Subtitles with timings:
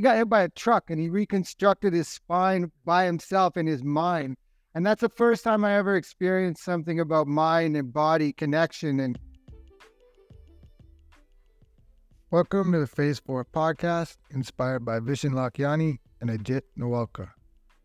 [0.00, 3.84] he got hit by a truck and he reconstructed his spine by himself in his
[3.84, 4.34] mind.
[4.74, 8.98] And that's the first time I ever experienced something about mind and body connection.
[8.98, 9.18] And
[12.30, 17.32] welcome to the Phase 4 podcast, inspired by Vishen Lakhiani and Ajit Nawalkar,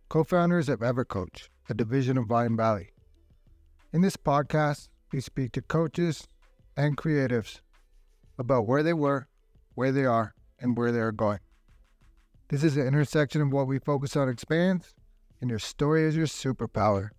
[0.07, 2.91] co founders of EverCoach, a division of Mindvalley.
[3.91, 6.29] In this podcast, we speak to coaches
[6.77, 7.59] and creatives
[8.39, 9.27] about where they were,
[9.73, 11.39] where they are, and where they are going.
[12.48, 14.94] This is the intersection of what we focus on expands
[15.41, 17.09] and your story is your superpower.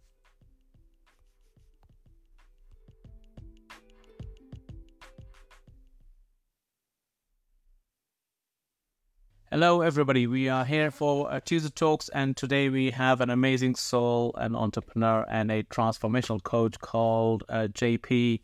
[9.50, 10.28] Hello, everybody.
[10.28, 14.54] We are here for uh, Tuesday Talks, and today we have an amazing soul, an
[14.54, 18.42] entrepreneur, and a transformational coach called uh, JP.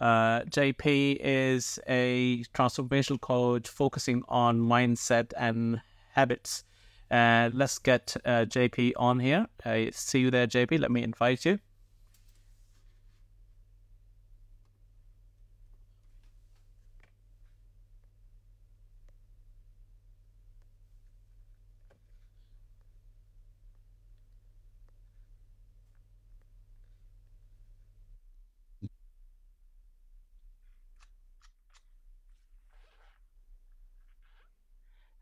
[0.00, 5.82] Uh, JP is a transformational coach focusing on mindset and
[6.14, 6.64] habits.
[7.10, 9.46] Uh, let's get uh, JP on here.
[9.92, 10.80] See you there, JP.
[10.80, 11.60] Let me invite you.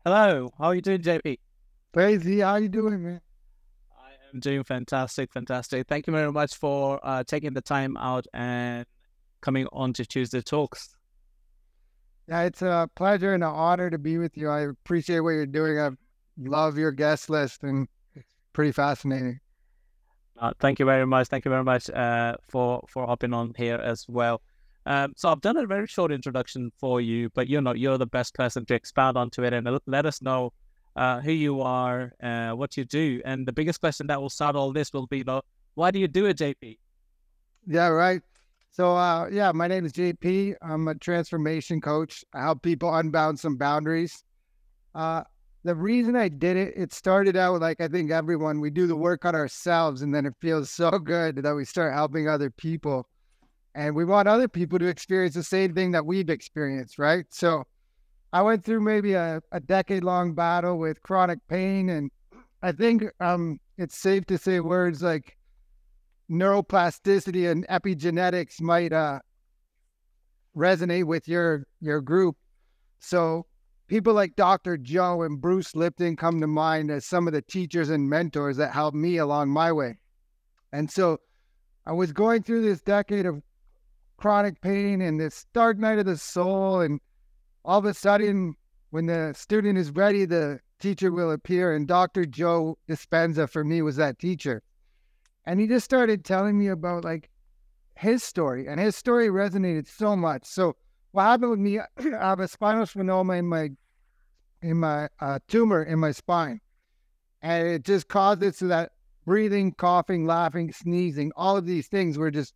[0.05, 1.39] Hello, how are you doing, JP?
[1.93, 3.21] Crazy, how are you doing, man?
[3.97, 5.87] I am doing fantastic, fantastic.
[5.87, 8.85] Thank you very much for uh, taking the time out and
[9.39, 10.93] coming on to Tuesday Talks.
[12.27, 14.49] Yeah, it's a pleasure and an honor to be with you.
[14.49, 15.79] I appreciate what you're doing.
[15.79, 15.91] I
[16.37, 19.39] love your guest list, and it's pretty fascinating.
[20.37, 21.29] Uh, thank you very much.
[21.29, 24.41] Thank you very much uh, for for hopping on here as well.
[24.85, 28.05] Um, so I've done a very short introduction for you, but you're not you're the
[28.05, 30.51] best person to expand onto it and let us know
[30.95, 33.21] uh, who you are, uh, what you do.
[33.25, 35.41] And the biggest question that will start all this will be, though,
[35.75, 36.77] why do you do it, JP?
[37.67, 38.21] Yeah, right.
[38.71, 40.55] So, uh, yeah, my name is JP.
[40.61, 42.23] I'm a transformation coach.
[42.33, 44.23] I help people unbound some boundaries.
[44.95, 45.23] Uh,
[45.63, 48.95] the reason I did it, it started out like I think everyone, we do the
[48.95, 53.07] work on ourselves and then it feels so good that we start helping other people.
[53.75, 57.25] And we want other people to experience the same thing that we've experienced, right?
[57.29, 57.65] So,
[58.33, 61.89] I went through maybe a, a decade long battle with chronic pain.
[61.89, 62.09] And
[62.63, 65.37] I think um, it's safe to say words like
[66.31, 69.19] neuroplasticity and epigenetics might uh,
[70.57, 72.35] resonate with your, your group.
[72.97, 73.45] So
[73.87, 74.77] people like Dr.
[74.77, 78.73] Joe and Bruce Lipton come to mind as some of the teachers and mentors that
[78.73, 79.99] helped me along my way.
[80.71, 81.19] And so
[81.85, 83.43] I was going through this decade of
[84.23, 87.01] chronic pain and this dark night of the soul and
[87.65, 88.55] all of a sudden,
[88.91, 91.75] when the student is ready, the teacher will appear.
[91.75, 92.25] And Dr.
[92.25, 94.63] Joe Dispenza for me was that teacher.
[95.45, 97.31] And he just started telling me about like
[97.97, 100.45] his story, and his story resonated so much.
[100.45, 100.77] So
[101.11, 101.79] what happened with me?
[101.97, 103.71] I have a spinal stenoma in my
[104.61, 106.61] in my uh, tumor in my spine,
[107.41, 108.93] and it just caused it so that
[109.25, 112.53] breathing, coughing, laughing, sneezing, all of these things were just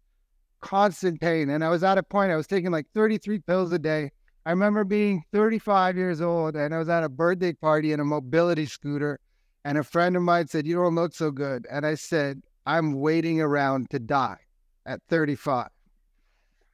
[0.61, 1.49] constant pain.
[1.49, 4.11] And I was at a point I was taking like 33 pills a day.
[4.45, 8.05] I remember being 35 years old and I was at a birthday party in a
[8.05, 9.19] mobility scooter.
[9.65, 11.67] And a friend of mine said, You don't look so good.
[11.69, 14.37] And I said, I'm waiting around to die
[14.85, 15.67] at 35.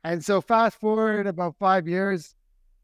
[0.03, 2.35] And so, fast forward about five years,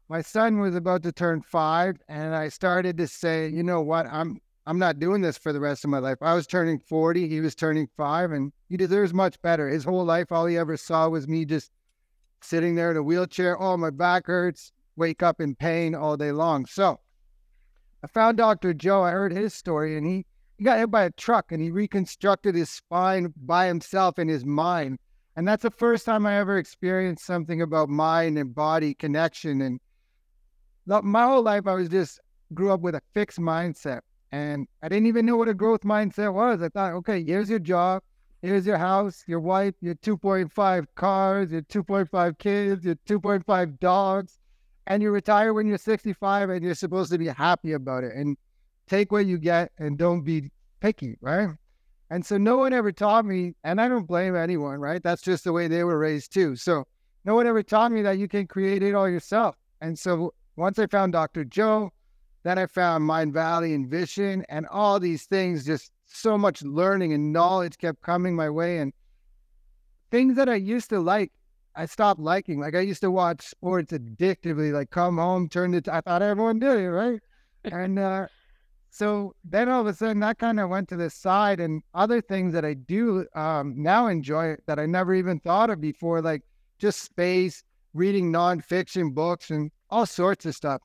[0.08, 1.96] my son was about to turn five.
[2.08, 4.06] And I started to say, You know what?
[4.06, 6.18] I'm I'm not doing this for the rest of my life.
[6.20, 9.68] I was turning 40, he was turning five, and he deserves much better.
[9.68, 11.70] His whole life, all he ever saw was me just
[12.42, 13.60] sitting there in a wheelchair.
[13.60, 16.66] Oh, my back hurts wake up in pain all day long.
[16.66, 17.00] So
[18.04, 18.74] I found Dr.
[18.74, 19.02] Joe.
[19.02, 20.26] I heard his story, and he,
[20.58, 24.44] he got hit by a truck and he reconstructed his spine by himself in his
[24.44, 24.98] mind.
[25.36, 29.62] And that's the first time I ever experienced something about mind and body connection.
[29.62, 29.80] And
[30.86, 32.20] my whole life, I was just
[32.52, 34.00] grew up with a fixed mindset.
[34.32, 36.62] And I didn't even know what a growth mindset was.
[36.62, 38.02] I thought, okay, here's your job,
[38.42, 44.38] here's your house, your wife, your 2.5 cars, your 2.5 kids, your 2.5 dogs
[44.90, 48.36] and you retire when you're 65 and you're supposed to be happy about it and
[48.88, 50.50] take what you get and don't be
[50.80, 51.48] picky, right?
[52.10, 55.00] And so no one ever taught me, and I don't blame anyone, right?
[55.00, 56.56] That's just the way they were raised too.
[56.56, 56.84] So
[57.24, 59.54] no one ever taught me that you can create it all yourself.
[59.80, 61.44] And so once I found Dr.
[61.44, 61.92] Joe,
[62.42, 67.32] then I found Mindvalley and Vishen and all these things, just so much learning and
[67.32, 68.78] knowledge kept coming my way.
[68.78, 68.92] And
[70.10, 71.32] things that I used to like
[71.76, 72.60] I stopped liking.
[72.60, 75.88] Like I used to watch sports addictively, like come home, turn it.
[75.88, 77.20] I thought everyone did it, right?
[77.64, 78.26] and uh,
[78.90, 82.20] so then all of a sudden that kind of went to the side and other
[82.20, 86.42] things that I do um, now enjoy that I never even thought of before, like
[86.78, 87.62] just space,
[87.94, 90.82] reading nonfiction books and all sorts of stuff.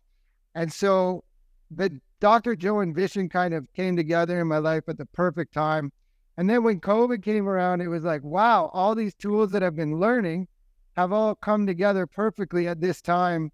[0.54, 1.24] And so
[1.72, 2.56] the Dr.
[2.56, 5.92] Joe and Vishen kind of came together in my life at the perfect time.
[6.38, 9.76] And then when COVID came around, it was like, wow, all these tools that I've
[9.76, 10.48] been learning
[10.96, 13.52] have all come together perfectly at this time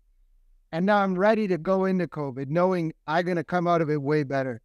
[0.71, 3.89] and now I'm ready to go into COVID, knowing I'm going to come out of
[3.89, 4.61] it way better.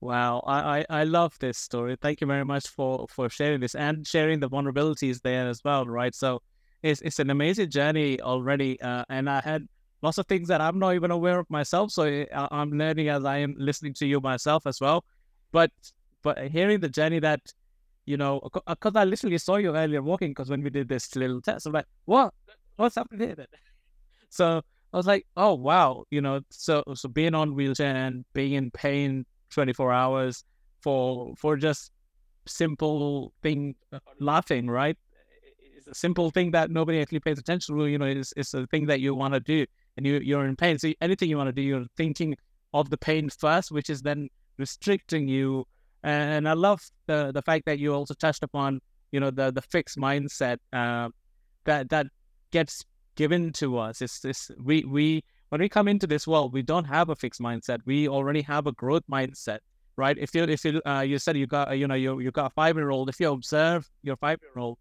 [0.00, 1.96] Wow, I, I, I love this story.
[2.00, 5.86] Thank you very much for, for sharing this and sharing the vulnerabilities there as well,
[5.86, 6.14] right?
[6.14, 6.42] So
[6.82, 8.80] it's, it's an amazing journey already.
[8.82, 9.66] Uh, and I had
[10.04, 11.90] lots of things that I'm not even aware of myself.
[11.90, 15.04] So I, I'm learning as I am listening to you myself as well.
[15.50, 15.70] But
[16.22, 17.40] but hearing the journey that,
[18.04, 21.40] you know, because I literally saw you earlier walking because when we did this little
[21.40, 22.34] test, I'm like, what?
[22.76, 23.46] What's happening here?
[24.30, 24.62] So
[24.92, 28.72] I was like, oh wow, you know, so so being on wheelchair and being in
[28.72, 30.44] pain 24 hours
[30.82, 31.92] for for just
[32.46, 34.98] simple thing, uh, laughing, right?
[35.76, 37.86] It's a simple thing that nobody actually pays attention to.
[37.86, 39.66] You know, it's it's a thing that you want to do,
[39.96, 40.78] and you you're in pain.
[40.78, 42.36] So anything you want to do, you're thinking
[42.72, 45.64] of the pain first, which is then restricting you.
[46.02, 48.80] And I love the the fact that you also touched upon,
[49.12, 51.08] you know, the the fixed mindset uh,
[51.64, 52.06] that that
[52.50, 52.84] gets
[53.16, 54.02] given to us.
[54.02, 57.40] It's this we we when we come into this world, we don't have a fixed
[57.40, 57.78] mindset.
[57.86, 59.60] We already have a growth mindset,
[59.96, 60.16] right?
[60.18, 62.54] If you if you uh, you said you got you know you you got a
[62.54, 64.78] five year old, if you observe your five year old,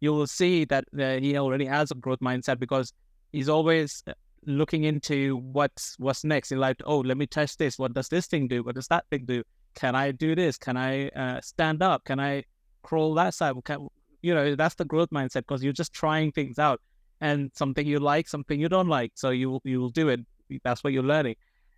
[0.00, 2.92] you will see that uh, he already has a growth mindset because
[3.32, 4.02] he's always
[4.46, 6.76] looking into what's what's next in life.
[6.84, 7.78] Oh, let me test this.
[7.78, 8.62] What does this thing do?
[8.62, 9.42] What does that thing do?
[9.74, 10.56] Can I do this?
[10.56, 12.04] Can I uh, stand up?
[12.04, 12.44] Can I
[12.82, 13.54] crawl that side?
[13.64, 13.88] Can,
[14.22, 16.80] you know, that's the growth mindset because you're just trying things out
[17.20, 19.12] and something you like, something you don't like.
[19.14, 20.20] So you you will do it.
[20.62, 21.36] That's what you're learning.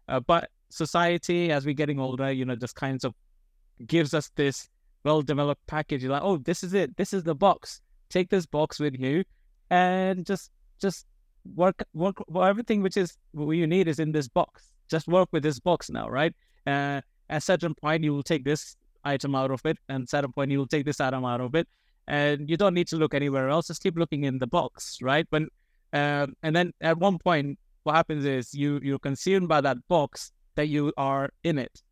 [0.08, 3.14] Uh, but society, as we're getting older, you know, just kinds of
[3.86, 4.68] gives us this
[5.04, 6.02] well-developed package.
[6.02, 6.96] You're like, oh, this is it.
[6.96, 7.80] This is the box.
[8.08, 9.24] Take this box with you,
[9.70, 11.06] and just just
[11.54, 14.72] work work everything which is what you need is in this box.
[14.88, 16.34] Just work with this box now, right?
[16.66, 20.50] Uh, at certain point, you will take this item out of it, and certain point,
[20.50, 21.68] you will take this item out of it,
[22.06, 23.66] and you don't need to look anywhere else.
[23.66, 25.26] Just keep looking in the box, right?
[25.30, 25.48] When
[25.92, 30.32] um, and then at one point, what happens is you you're consumed by that box
[30.56, 31.82] that you are in it.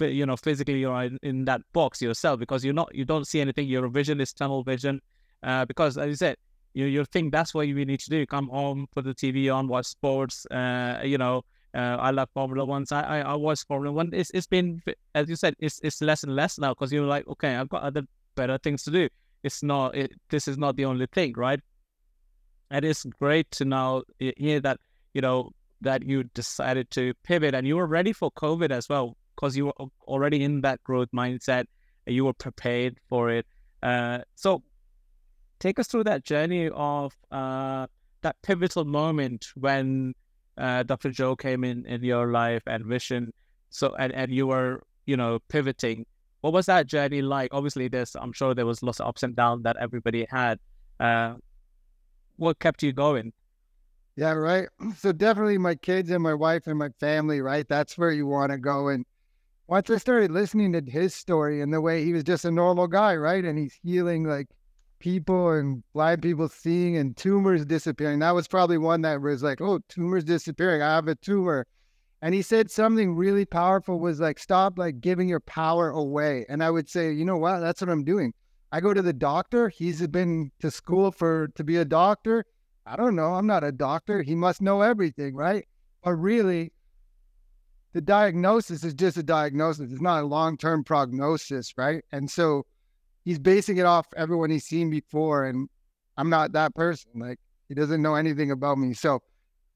[0.00, 3.40] You know, physically you're in, in that box yourself because you're not you don't see
[3.40, 3.68] anything.
[3.68, 5.00] Your vision is tunnel vision,
[5.42, 6.36] uh, because as you said,
[6.74, 8.26] you you think that's what you need to do.
[8.26, 10.44] Come home, put the TV on, watch sports.
[10.46, 11.42] Uh, you know,
[11.72, 12.84] uh, I love Formula One.
[12.90, 14.10] I, I, I watch Formula One.
[14.12, 14.82] It's it's been
[15.14, 17.82] as you said, it's it's less and less now because you're like, okay, I've got
[17.82, 18.02] other
[18.34, 19.08] better things to do.
[19.44, 19.96] It's not.
[19.96, 21.60] It, this is not the only thing, right?
[22.70, 24.78] And it's great to now hear that
[25.14, 29.16] you know that you decided to pivot and you were ready for COVID as well
[29.36, 31.66] because you were already in that growth mindset.
[32.06, 33.46] You were prepared for it.
[33.82, 34.62] Uh, so
[35.60, 37.86] take us through that journey of uh,
[38.22, 40.14] that pivotal moment when
[40.58, 41.10] uh, Dr.
[41.10, 43.28] Joe came in in your life and Vishen.
[43.70, 46.06] So and, and you were you know pivoting
[46.44, 47.54] what was that journey like?
[47.54, 50.58] Obviously, there's I'm sure there was lots of ups and downs that everybody had.
[51.00, 51.36] Uh,
[52.36, 53.32] what kept you going?
[54.16, 54.68] Yeah, right.
[54.98, 57.66] So definitely my kids and my wife and my family, right?
[57.66, 58.88] That's where you want to go.
[58.88, 59.06] And
[59.68, 62.88] once I started listening to his story and the way he was just a normal
[62.88, 63.42] guy, right?
[63.42, 64.48] And he's healing like
[64.98, 68.18] people and blind people seeing and tumors disappearing.
[68.20, 70.82] That was probably one that was like, oh, tumors disappearing.
[70.82, 71.66] I have a tumor.
[72.22, 76.46] And he said something really powerful was like, stop like giving your power away.
[76.48, 77.60] And I would say, you know what?
[77.60, 78.32] That's what I'm doing.
[78.72, 79.68] I go to the doctor.
[79.68, 82.46] He's been to school for to be a doctor.
[82.86, 83.34] I don't know.
[83.34, 84.22] I'm not a doctor.
[84.22, 85.66] He must know everything, right?
[86.02, 86.72] But really,
[87.92, 89.92] the diagnosis is just a diagnosis.
[89.92, 92.02] It's not a long term prognosis, right?
[92.10, 92.66] And so
[93.24, 95.44] he's basing it off everyone he's seen before.
[95.44, 95.68] And
[96.16, 97.10] I'm not that person.
[97.14, 97.38] Like
[97.68, 98.94] he doesn't know anything about me.
[98.94, 99.22] So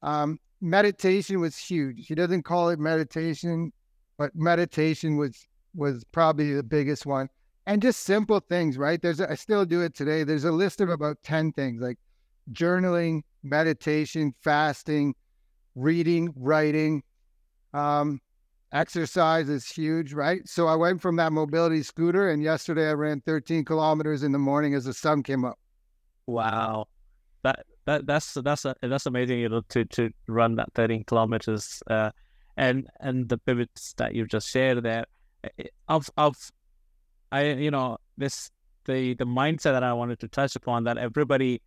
[0.01, 2.07] um, meditation was huge.
[2.07, 3.71] He doesn't call it meditation,
[4.17, 7.29] but meditation was was probably the biggest one.
[7.67, 8.99] And just simple things, right?
[8.99, 10.23] There's a, I still do it today.
[10.23, 11.99] There's a list of about 10 things like
[12.51, 15.13] journaling, meditation, fasting,
[15.75, 17.03] reading, writing,
[17.73, 18.19] um,
[18.71, 20.47] exercise is huge, right?
[20.47, 24.39] So I went from that mobility scooter and yesterday I ran 13 kilometers in the
[24.39, 25.57] morning as the sun came up.
[26.27, 26.87] Wow.
[27.43, 29.39] That that that's that's uh, that's amazing.
[29.39, 32.11] You know, to to run that 13 kilometers, uh,
[32.57, 35.05] and and the pivots that you've just shared there,
[35.43, 36.35] eh, eh, of of,
[37.31, 38.51] I you know this
[38.85, 41.61] the the mindset that I wanted to touch upon that everybody,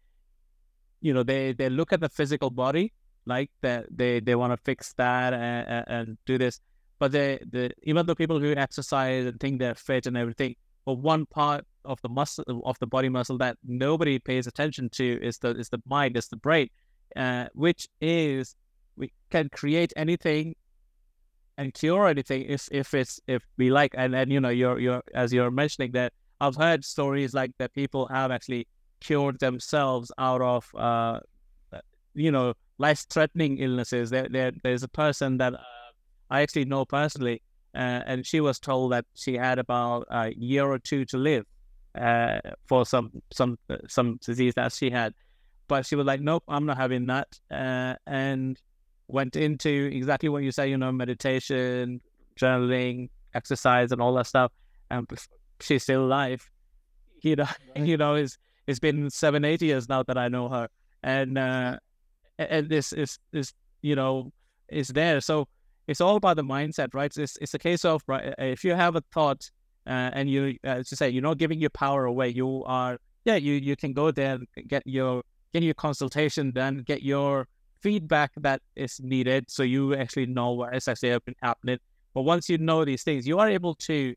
[1.01, 2.93] you know, they they look at the physical body
[3.27, 6.61] like that they they want to fix that and, and do this,
[7.03, 10.55] but they, the even the people who exercise and think they're fit and everything,
[10.87, 15.19] but one part of the muscle of the body muscle that nobody pays attention to
[15.21, 16.69] is the is the mind, is the brain,
[17.17, 18.55] uh, which is
[18.95, 20.55] we can create anything
[21.59, 23.97] and cure anything if if it's if we like.
[23.99, 27.75] And and you know you're you're as you're mentioning that I've heard stories like that
[27.75, 28.69] people have actually
[29.01, 31.19] cured themselves out of uh
[32.15, 34.11] you know life threatening illnesses.
[34.11, 35.82] There, there there's a person that uh,
[36.33, 37.43] I actually know personally
[37.75, 41.45] uh, and she was told that she had about a year or two to live
[41.95, 43.59] uh, for some some
[43.89, 45.15] some disease that she had
[45.69, 48.59] but she was like nope I'm not having that uh, and
[49.13, 52.01] went into exactly what you say, you know, meditation,
[52.37, 54.51] journaling, exercise, and all that stuff.
[54.91, 55.09] And
[55.61, 56.49] she's still alive.
[57.25, 57.87] You know, right.
[57.87, 58.37] you know, it's
[58.67, 60.67] it's been seven, eight years now that I know her,
[61.05, 61.79] and uh,
[62.37, 64.33] and this is is you know
[64.69, 65.21] is there.
[65.21, 65.47] So
[65.93, 67.17] it's all about the mindset, right?
[67.17, 68.35] It's it's a case of right.
[68.39, 69.49] If you have a thought
[69.87, 72.29] uh, and you, uh, as you say, you're not giving your power away.
[72.31, 75.23] You are, yeah, you you can go there get your
[75.53, 77.47] get your consultation done, get your
[77.81, 81.79] feedback that is needed so you actually know what is actually happening.
[82.15, 84.15] But once you know these things, you are able to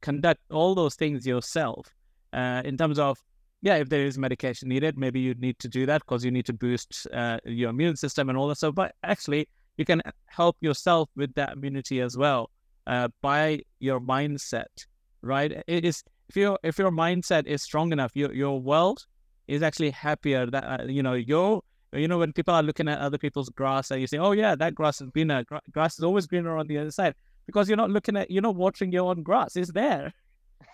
[0.00, 1.86] conduct all those things yourself
[2.32, 3.18] uh, in terms of,
[3.62, 6.46] yeah, if there is medication needed, maybe you need to do that because you need
[6.46, 8.74] to boost uh, your immune system and all that stuff.
[8.74, 12.50] But actually, you can help yourself with that immunity as well
[12.86, 14.86] uh, by your mindset,
[15.22, 15.62] right?
[15.66, 19.06] It is if your if your mindset is strong enough, your your world
[19.46, 20.44] is actually happier.
[20.46, 23.90] That uh, you know your you know, when people are looking at other people's grass
[23.90, 25.42] and you say, oh, yeah, that grass is greener.
[25.44, 27.14] Gra- grass is always greener on the other side
[27.46, 29.56] because you're not looking at, you're not watering your own grass.
[29.56, 30.12] It's there.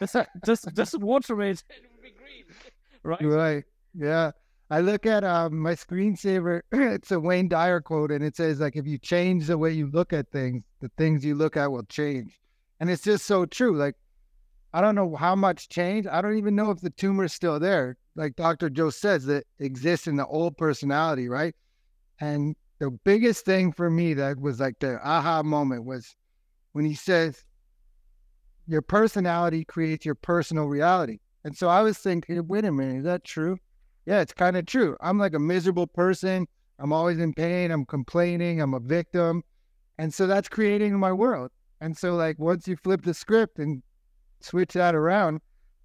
[0.00, 2.44] Just, just, just water it and it will be green.
[3.04, 3.23] Right?
[3.23, 3.64] Right.
[3.96, 4.32] Yeah.
[4.71, 6.62] I look at um, my screensaver.
[6.73, 9.90] it's a Wayne Dyer quote, and it says, like, if you change the way you
[9.90, 12.38] look at things, the things you look at will change.
[12.80, 13.76] And it's just so true.
[13.76, 13.94] Like,
[14.73, 16.06] I don't know how much change.
[16.06, 18.71] I don't even know if the tumor is still there like Dr.
[18.71, 21.54] Joe says, that exists in the old personality, right?
[22.21, 26.14] And the biggest thing for me that was like the aha moment was
[26.73, 27.44] when he says,
[28.66, 31.18] Your personality creates your personal reality.
[31.44, 33.59] And so I was thinking, wait a minute, is that true?
[34.06, 34.96] Yeah, it's kind of true.
[35.00, 36.46] I'm like a miserable person.
[36.78, 37.70] I'm always in pain.
[37.70, 38.61] I'm complaining.
[38.61, 39.42] I'm a victim.
[39.99, 41.50] And so that's creating my world.
[41.80, 43.82] And so, like, once you flip the script and
[44.40, 45.40] switch that around,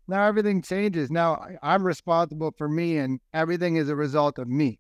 [0.08, 1.12] now everything changes.
[1.12, 4.80] Now I'm responsible for me, and everything is a result of me.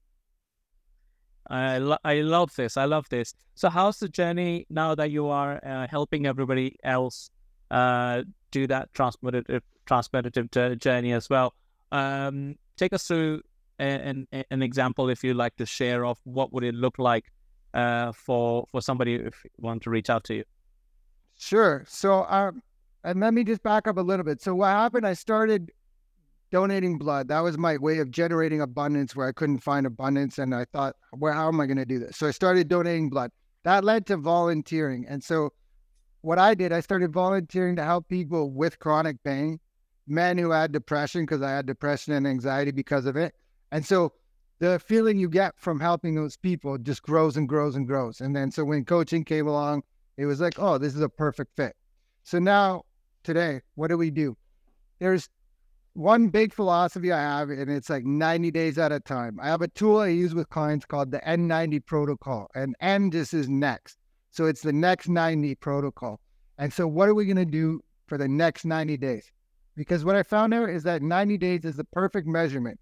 [1.47, 2.77] I lo- I love this.
[2.77, 3.33] I love this.
[3.55, 7.29] So how's the journey now that you are uh, helping everybody else
[7.71, 11.53] uh, do that transformative transformative journey as well?
[11.91, 13.41] Um, take us through
[13.77, 17.25] an, an example, if you'd like to share, of what would it look like
[17.73, 20.43] uh, for for somebody if you want to reach out to you.
[21.37, 21.85] Sure.
[21.87, 22.61] So um,
[23.03, 24.41] and let me just back up a little bit.
[24.41, 25.05] So what happened?
[25.07, 25.71] I started
[26.51, 27.27] donating blood.
[27.27, 30.39] That was my way of generating abundance where I couldn't find abundance.
[30.39, 32.17] And I thought, well, how am I going to do this?
[32.17, 33.31] So I started donating blood.
[33.63, 35.05] That led to volunteering.
[35.07, 35.53] And so
[36.21, 39.59] what I did, I started volunteering to help people with chronic pain,
[40.09, 43.33] men who had depression, because I had depression and anxiety because of it.
[43.71, 44.13] And so
[44.59, 48.21] the feeling you get from helping those people just grows and grows and grows.
[48.21, 49.83] And then so when coaching came along,
[50.17, 51.75] it was like, oh, this is a perfect fit.
[52.23, 52.83] So now
[53.23, 54.35] today, what do we do?
[54.99, 55.29] There's
[55.93, 59.39] one big philosophy I have, and it's like 90 days at a time.
[59.41, 63.33] I have a tool I use with clients called the N90 protocol, and N just
[63.33, 63.97] is next.
[64.31, 66.19] So it's the next 90 protocol.
[66.57, 69.31] And so, what are we going to do for the next 90 days?
[69.75, 72.79] Because what I found out is that 90 days is the perfect measurement.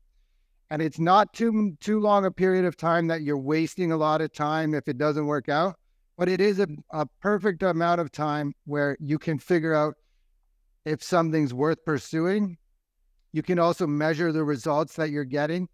[0.69, 4.21] And it's not too too long a period of time that you're wasting a lot
[4.21, 5.75] of time if it doesn't work out,
[6.17, 9.95] but it is a, a perfect amount of time where you can figure out
[10.83, 12.57] if something's worth pursuing.
[13.31, 15.69] You can also measure the results that you're getting,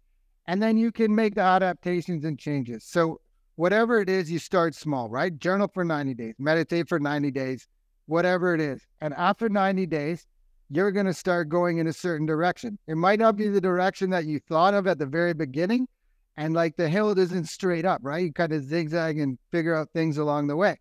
[0.46, 2.84] and then you can make the adaptations and changes.
[2.84, 3.20] So,
[3.56, 5.36] whatever it is, you start small, right?
[5.38, 7.66] Journal for 90 days, meditate for 90 days,
[8.06, 8.82] whatever it is.
[9.00, 10.26] And after 90 days,
[10.70, 12.78] you're going to start going in a certain direction.
[12.86, 15.88] It might not be the direction that you thought of at the very beginning.
[16.36, 18.24] And like the hill isn't straight up, right?
[18.24, 20.78] You kind of zigzag and figure out things along the way.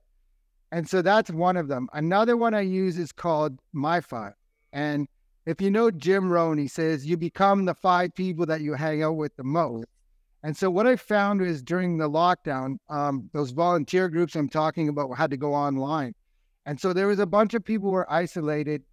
[0.71, 1.87] And so that's one of them.
[1.93, 4.33] Another one I use is called My Five.
[4.71, 5.07] And
[5.45, 9.03] if you know Jim Rohn, he says you become the five people that you hang
[9.03, 9.85] out with the most.
[10.41, 14.89] And so what I found is during the lockdown, um, those volunteer groups I'm talking
[14.89, 16.15] about had to go online.
[16.65, 18.83] And so there was a bunch of people were isolated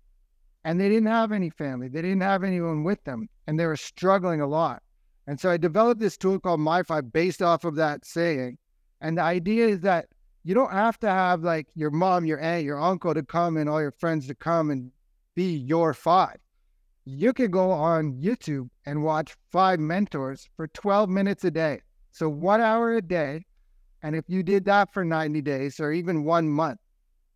[0.65, 1.89] and they didn't have any family.
[1.89, 4.83] They didn't have anyone with them and they were struggling a lot.
[5.27, 8.59] And so I developed this tool called My Five based off of that saying.
[9.01, 10.07] And the idea is that
[10.43, 13.69] you don't have to have like your mom, your aunt, your uncle to come and
[13.69, 14.91] all your friends to come and
[15.35, 16.39] be your five.
[17.05, 21.81] You can go on YouTube and watch five mentors for 12 minutes a day.
[22.11, 23.45] So one hour a day.
[24.03, 26.80] And if you did that for 90 days or even one month,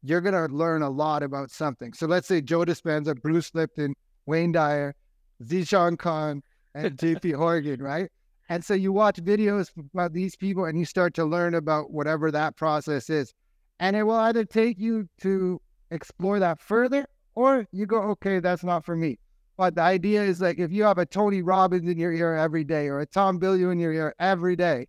[0.04, 1.94] you're going to learn a lot about something.
[1.94, 3.94] So let's say Joe Dispenza, Bruce Lipton,
[4.26, 4.94] Wayne Dyer,
[5.42, 6.42] Zishan Khan,
[6.74, 8.10] and JP Horgan, right?
[8.50, 12.30] And so you watch videos about these people and you start to learn about whatever
[12.30, 13.32] that process is.
[13.80, 15.58] And it will either take you to
[15.90, 19.18] explore that further or you go, okay, that's not for me.
[19.56, 22.64] But the idea is like if you have a Tony Robbins in your ear every
[22.64, 24.86] day or a Tom Bilyeu in your ear every day,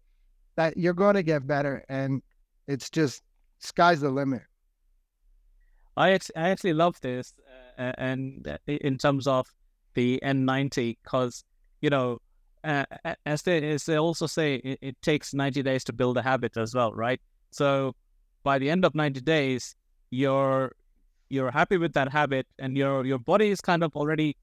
[0.57, 1.85] that you're going to get better.
[1.87, 2.21] And
[2.67, 3.23] it's just
[3.59, 4.41] sky's the limit.
[5.97, 7.33] I actually, I actually love this,
[7.77, 9.47] uh, and uh, in terms of
[9.93, 11.43] the N90, because
[11.81, 12.19] you know,
[12.63, 12.85] uh,
[13.25, 16.57] as they as they also say, it, it, takes 90 days to build a habit
[16.57, 17.21] as well, right?
[17.51, 17.95] So
[18.43, 19.75] by the end of 90 days,
[20.09, 20.73] you're
[21.29, 24.35] you're happy with that habit, and your your body is kind of already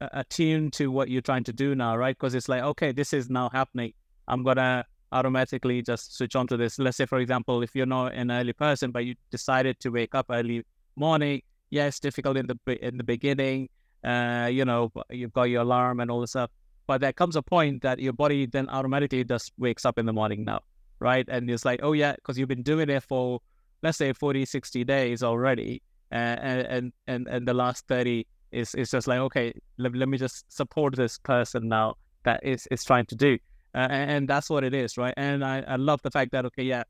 [0.00, 2.16] uh, attuned to what you're trying to do now, right?
[2.16, 3.92] Because it's like, okay, this is now happening.
[4.26, 6.78] I'm gonna automatically just switch on to this.
[6.78, 10.14] Let's say, for example, if you're not an early person, but you decided to wake
[10.14, 10.64] up early
[10.98, 11.42] morning.
[11.70, 13.68] It's difficult in the in the beginning.
[14.04, 16.50] Uh, you know, you've got your alarm and all this stuff.
[16.86, 20.12] But there comes a point that your body then automatically just wakes up in the
[20.12, 20.60] morning now,
[21.00, 21.26] right?
[21.28, 23.40] And it's like, oh yeah, because you've been doing it for
[23.82, 28.90] let's say 40, 60 days already, uh, and and and the last 30 is is
[28.90, 33.06] just like, okay, let, let me just support this person now that is is trying
[33.06, 33.38] to do,
[33.74, 35.14] uh, and, and that's what it is, right?
[35.16, 36.84] And I I love the fact that okay, yeah,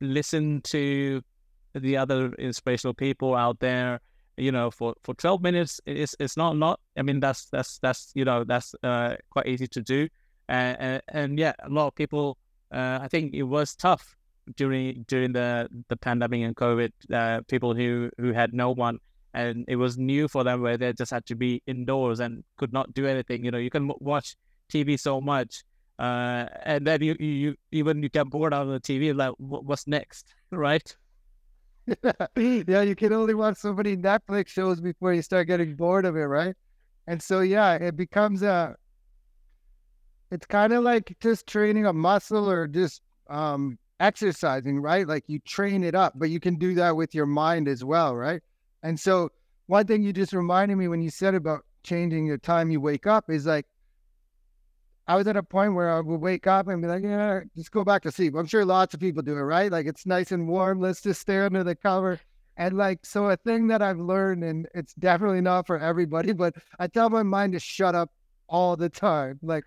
[0.00, 1.22] listen to
[1.78, 4.00] the other inspirational people out there
[4.36, 8.12] you know for for 12 minutes it's it's not not i mean that's that's that's
[8.14, 10.08] you know that's uh, quite easy to do.
[10.48, 12.38] And, and, and yeah a lot of people
[12.72, 14.16] uh, i think it was tough
[14.56, 18.98] during during the the pandemic and covid uh, people who who had no one.
[19.34, 22.72] And it was new for them where they just had to be indoors and could
[22.72, 23.44] not do anything.
[23.44, 24.36] You know you can watch
[24.72, 25.62] tv so much
[25.98, 29.86] uh, and then you, you even you get bored out of the tv like what's
[29.86, 30.96] next right
[32.36, 36.16] yeah, you can only watch so many Netflix shows before you start getting bored of
[36.16, 36.54] it, right?
[37.06, 38.76] And so, yeah, it becomes a.
[40.30, 45.06] It's kind of like just training a muscle or just um, exercising, right?
[45.06, 48.14] Like you train it up, but you can do that with your mind as well,
[48.14, 48.42] right?
[48.82, 49.30] And so,
[49.66, 53.06] one thing you just reminded me when you said about changing the time you wake
[53.06, 53.66] up is like
[55.08, 57.72] I was at a point where I would wake up and be like, yeah, just
[57.72, 58.34] go back to sleep.
[58.36, 59.72] I'm sure lots of people do it, right?
[59.72, 60.80] Like it's nice and warm.
[60.80, 62.20] Let's just stay under the cover.
[62.58, 66.54] And like, so a thing that I've learned, and it's definitely not for everybody, but
[66.78, 68.10] I tell my mind to shut up
[68.48, 69.38] all the time.
[69.42, 69.64] Like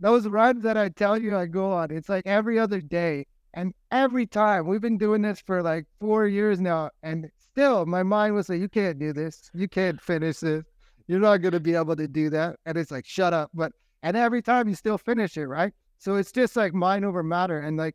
[0.00, 3.26] those runs that I tell you I go on, it's like every other day.
[3.54, 6.90] And every time we've been doing this for like four years now.
[7.04, 9.48] And still my mind was like, you can't do this.
[9.54, 10.64] You can't finish this.
[11.06, 12.56] You're not going to be able to do that.
[12.66, 13.50] And it's like, shut up.
[13.54, 15.72] But and every time you still finish it, right?
[15.98, 17.60] So it's just like mind over matter.
[17.60, 17.94] And like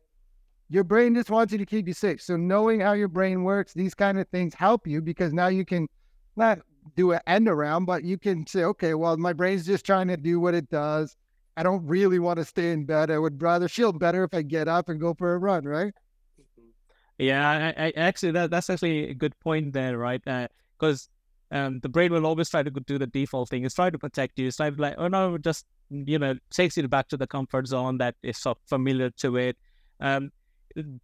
[0.68, 2.22] your brain just wants you to keep you safe.
[2.22, 5.64] So knowing how your brain works, these kind of things help you because now you
[5.64, 5.88] can
[6.36, 6.60] not
[6.94, 10.16] do an end around, but you can say, okay, well, my brain's just trying to
[10.16, 11.16] do what it does.
[11.56, 13.10] I don't really want to stay in bed.
[13.10, 15.92] I would rather feel better if I get up and go for a run, right?
[17.18, 20.22] Yeah, I, I actually that that's actually a good point there, right?
[20.78, 21.08] Because
[21.50, 23.64] uh, um, the brain will always try to do the default thing.
[23.64, 24.48] It's trying to protect you.
[24.48, 27.66] It's trying to like, oh no, just you know takes you back to the comfort
[27.66, 29.56] zone that is so familiar to it.
[30.00, 30.30] Um,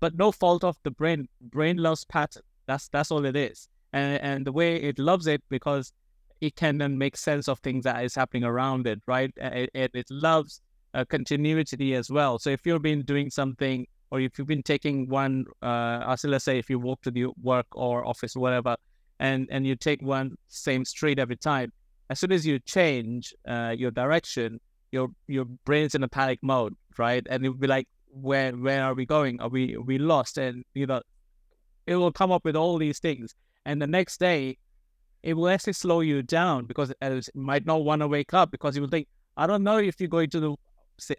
[0.00, 1.28] but no fault of the brain.
[1.40, 2.42] Brain loves pattern.
[2.66, 3.68] That's that's all it is.
[3.92, 5.92] And and the way it loves it because
[6.40, 9.32] it can then make sense of things that is happening around it right?
[9.36, 10.60] It, it, it loves
[10.92, 12.40] uh, continuity as well.
[12.40, 16.44] So if you've been doing something or if you've been taking one uh so let's
[16.44, 18.76] say if you walk to the work or office or whatever
[19.18, 21.72] and and you take one same street every time
[22.10, 24.60] as soon as you change uh, your direction
[24.92, 27.26] your your brain's in a panic mode, right?
[27.28, 29.40] And it'll be like, where where are we going?
[29.40, 30.38] Are we are we lost?
[30.38, 31.02] And you know,
[31.86, 33.34] it will come up with all these things.
[33.64, 34.58] And the next day,
[35.22, 38.76] it will actually slow you down because it might not want to wake up because
[38.76, 40.56] you will think, I don't know if you're going to the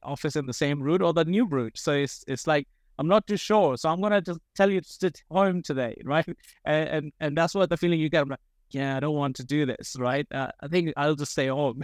[0.03, 1.77] office in the same route or the new route.
[1.77, 2.67] So it's it's like
[2.99, 3.75] I'm not too sure.
[3.77, 6.27] So I'm gonna just tell you to sit home today, right?
[6.65, 8.21] And and, and that's what the feeling you get.
[8.21, 10.27] I'm like, yeah, I don't want to do this, right?
[10.31, 11.83] Uh, I think I'll just stay home.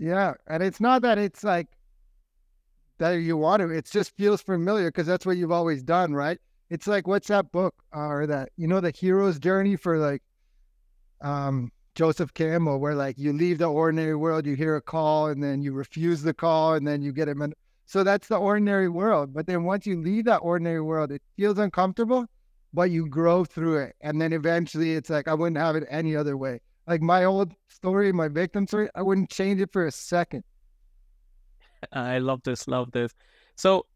[0.00, 1.68] Yeah, and it's not that it's like
[2.98, 3.68] that you want to.
[3.68, 6.38] It just feels familiar because that's what you've always done, right?
[6.70, 10.22] It's like what's that book uh, or that you know the hero's journey for like
[11.20, 15.42] um Joseph Campbell, where like you leave the ordinary world, you hear a call, and
[15.42, 17.42] then you refuse the call, and then you get him.
[17.42, 17.52] In...
[17.84, 19.34] So that's the ordinary world.
[19.34, 22.24] But then once you leave that ordinary world, it feels uncomfortable,
[22.72, 23.96] but you grow through it.
[24.00, 26.60] And then eventually it's like, I wouldn't have it any other way.
[26.86, 30.44] Like my old story, my victim story, I wouldn't change it for a second.
[31.92, 33.12] I love this, love this.
[33.56, 33.86] So,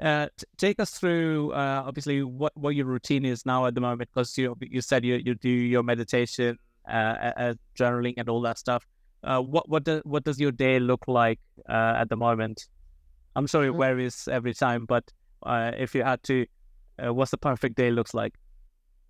[0.00, 3.80] uh, t- take us through uh, obviously what, what your routine is now at the
[3.80, 6.90] moment because you you said you, you do your meditation, uh,
[7.36, 8.84] uh, journaling, and all that stuff.
[9.22, 12.66] Uh, what what does what does your day look like uh, at the moment?
[13.36, 15.04] I'm sure it varies every time, but
[15.44, 16.46] uh, if you had to,
[17.04, 18.34] uh, what's the perfect day looks like?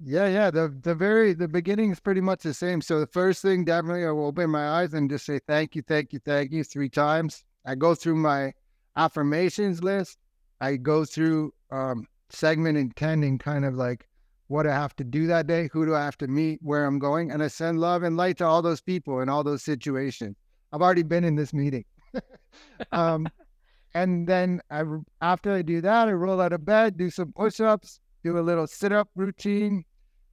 [0.00, 0.50] Yeah, yeah.
[0.50, 2.80] The the very the beginning is pretty much the same.
[2.80, 5.82] So the first thing definitely I will open my eyes and just say thank you,
[5.82, 7.44] thank you, thank you three times.
[7.64, 8.52] I go through my
[8.96, 10.18] affirmations list.
[10.60, 14.08] I go through um segment intending kind of like
[14.48, 16.98] what I have to do that day, who do I have to meet, where I'm
[16.98, 20.36] going, and I send love and light to all those people in all those situations.
[20.72, 21.84] I've already been in this meeting.
[22.92, 23.28] um
[23.94, 24.82] and then I,
[25.22, 28.66] after I do that, I roll out of bed, do some push-ups, do a little
[28.66, 29.84] sit-up routine,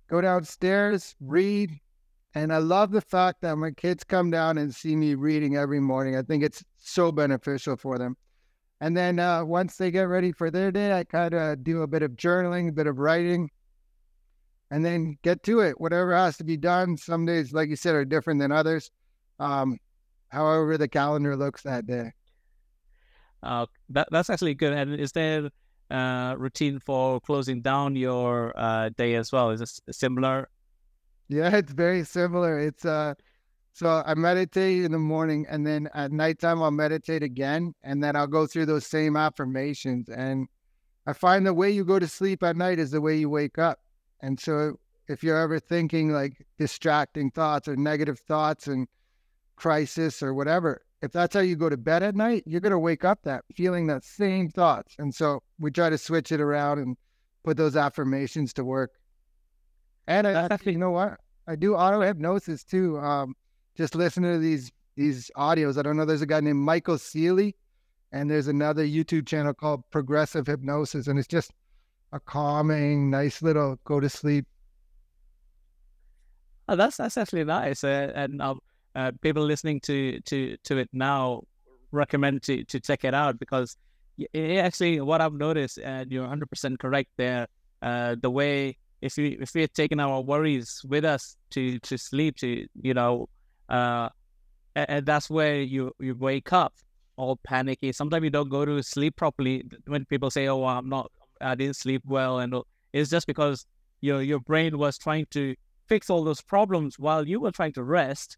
[0.10, 1.78] go downstairs, read.
[2.34, 5.82] And I love the fact that my kids come down and see me reading every
[5.82, 6.16] morning.
[6.16, 8.16] I think it's so beneficial for them.
[8.80, 11.88] And then uh, once they get ready for their day, I kind of do a
[11.88, 13.52] bit of journaling, a bit of writing,
[14.72, 15.80] and then get to it.
[15.80, 16.96] Whatever has to be done.
[16.96, 18.90] Some days, like you said, are different than others.
[19.38, 19.78] Um,
[20.30, 22.14] however, the calendar looks that day.
[23.44, 24.72] Uh, that that's actually good.
[24.72, 25.50] And is there
[25.92, 29.52] uh, routine for closing down your uh, day as well?
[29.52, 30.50] Is it similar?
[31.30, 32.60] Yeah, it's very similar.
[32.60, 33.14] It's uh
[33.74, 38.18] so I meditate in the morning and then at nighttime I'll meditate again and then
[38.18, 40.48] I'll go through those same affirmations and
[41.08, 43.58] I find the way you go to sleep at night is the way you wake
[43.58, 43.80] up.
[44.22, 44.78] And so
[45.08, 48.88] if you're ever thinking like distracting thoughts or negative thoughts and
[49.56, 52.80] crisis or whatever, if that's how you go to bed at night, you're going to
[52.80, 54.96] wake up that feeling that same thoughts.
[55.00, 56.96] And so we try to switch it around and
[57.44, 58.92] put those affirmations to work.
[60.08, 61.20] And I, you know what?
[61.48, 63.00] I do auto hypnosis too.
[63.00, 63.36] Um,
[63.76, 65.78] just listening to these these audios.
[65.78, 66.06] I don't know.
[66.06, 67.54] There's a guy named Michael Sealey,
[68.12, 71.52] and there's another YouTube channel called Progressive Hypnosis, and it's just
[72.12, 74.46] a calming, nice little go to sleep.
[76.68, 77.84] Oh, that's that's actually nice.
[77.84, 78.60] Uh, and um,
[78.96, 81.44] uh, people listening to to to it now
[81.92, 83.78] recommend to to check it out because
[84.18, 87.48] it actually what I've noticed, and you're 100 percent correct there.
[87.82, 91.98] Uh, the way if we if we had taken our worries with us to to
[91.98, 93.28] sleep, to you know,
[93.70, 94.10] uh,
[94.76, 96.74] and, and that's where you you wake up
[97.18, 97.92] all panicky.
[97.92, 99.64] Sometimes you don't go to sleep properly.
[99.88, 102.56] When people say, "Oh, I'm not, I didn't sleep well," and
[102.94, 103.66] it's just because
[104.02, 105.56] your your brain was trying to
[105.88, 108.38] fix all those problems while you were trying to rest.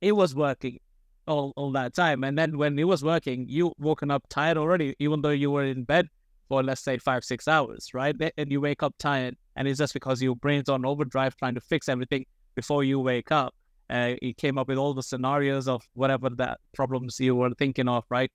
[0.00, 0.78] It was working
[1.26, 2.24] all, all that time.
[2.24, 5.64] And then when it was working, you woken up tired already, even though you were
[5.64, 6.08] in bed
[6.48, 8.14] for let's say five, six hours, right?
[8.36, 9.36] And you wake up tired.
[9.56, 13.30] And it's just because your brain's on overdrive trying to fix everything before you wake
[13.30, 13.54] up.
[13.88, 17.88] Uh, it came up with all the scenarios of whatever that problems you were thinking
[17.88, 18.30] of, right?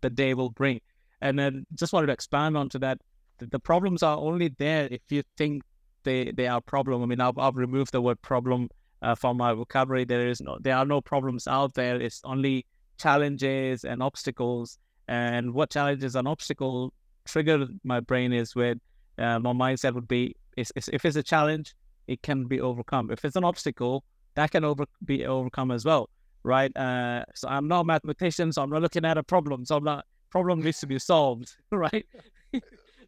[0.00, 0.80] The day will bring.
[1.20, 2.98] And then just wanted to expand onto that.
[3.38, 5.62] The, problems are only there if you think
[6.02, 7.02] they they are a problem.
[7.02, 8.68] I mean, I've, I've removed the word problem
[9.02, 10.04] uh, from my vocabulary.
[10.04, 12.00] There is no, there are no problems out there.
[12.00, 12.66] It's only
[12.98, 14.78] challenges and obstacles.
[15.08, 16.92] And what challenges and obstacle
[17.24, 18.78] trigger my brain is with
[19.18, 21.74] uh, my mindset would be is, is if it's a challenge,
[22.06, 23.10] it can be overcome.
[23.10, 26.08] If it's an obstacle, that can over be overcome as well,
[26.42, 26.74] right?
[26.76, 29.64] Uh, so I'm not a mathematician, so I'm not looking at a problem.
[29.64, 32.06] So I'm not problem needs to be solved, right?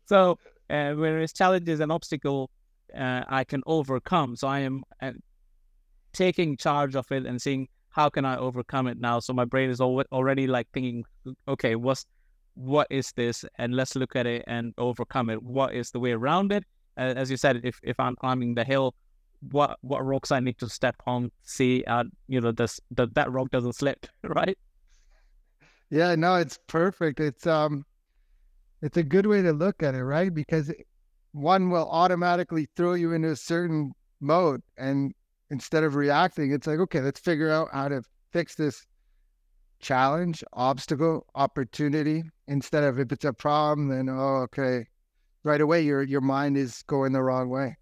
[0.07, 0.39] so
[0.71, 2.51] uh, whereas challenges and obstacle,
[2.97, 4.37] uh, I can overcome.
[4.37, 5.13] So I am uh,
[6.13, 9.21] taking charge of it and seeing how can I overcome it now.
[9.21, 11.05] So my brain is al- already like thinking,
[11.49, 12.07] okay, what's
[12.55, 15.43] what is this, and let's look at it and overcome it.
[15.43, 16.65] What is the way around it?
[16.97, 18.95] As you said, if if I'm climbing the hill,
[19.51, 23.31] what what rocks I need to step on, see, uh, you know, this that that
[23.33, 24.59] rock doesn't slip, right?
[25.91, 27.21] Yeah, no, it's perfect.
[27.21, 27.85] It's um,
[28.83, 30.33] it's a good way to look at it, right?
[30.33, 30.73] Because
[31.33, 35.15] one will automatically throw you into a certain mode, and
[35.51, 38.87] instead of reacting, it's like, okay, let's figure out how to fix this
[39.81, 42.23] challenge, obstacle, opportunity.
[42.49, 44.87] Instead of if it's a problem, then oh, okay,
[45.45, 47.77] right away your your mind is going the wrong way.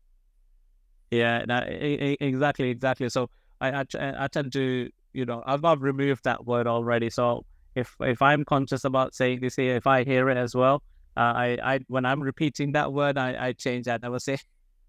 [1.11, 3.09] Yeah, no, exactly, exactly.
[3.09, 7.11] So I I tend to, you know, I've, I've removed that word already.
[7.11, 10.83] So if if I'm conscious about saying this here, if I hear it as well,
[11.17, 14.01] uh, I, I when I'm repeating that word, I, I change that.
[14.03, 14.39] I never say,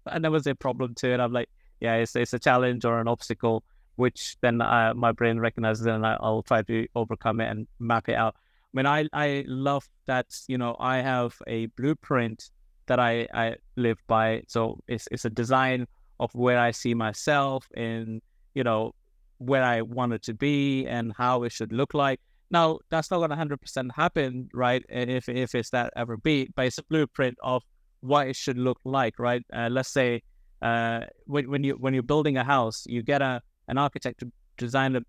[0.06, 1.20] I never say problem to it.
[1.20, 1.48] I'm like,
[1.80, 3.64] yeah, it's it's a challenge or an obstacle,
[3.96, 8.08] which then uh, my brain recognizes and I, I'll try to overcome it and map
[8.08, 8.34] it out.
[8.36, 12.50] I mean, I I love that you know I have a blueprint
[12.86, 14.42] that I I live by.
[14.48, 15.86] So it's it's a design
[16.18, 18.20] of where I see myself and
[18.54, 18.94] you know
[19.38, 22.20] where I want it to be and how it should look like.
[22.50, 24.84] Now that's not going to hundred percent happen, right?
[24.88, 27.62] If if it's that ever be, but it's a blueprint of
[28.00, 29.42] what it should look like, right?
[29.52, 30.22] Uh, let's say
[30.62, 34.30] uh, when when you when you're building a house, you get a an architect to
[34.56, 35.02] design a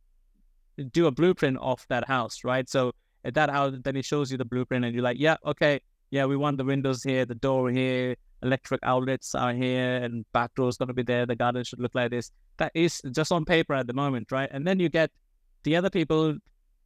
[0.92, 2.70] do a blueprint of that house, right?
[2.70, 5.82] So at that house, then it shows you the blueprint, and you're like, yeah, okay,
[6.10, 10.54] yeah, we want the windows here, the door here, electric outlets are here, and back
[10.56, 11.26] door is going to be there.
[11.26, 12.32] The garden should look like this.
[12.58, 14.50] That is just on paper at the moment, right?
[14.52, 15.12] And then you get
[15.64, 16.38] the other people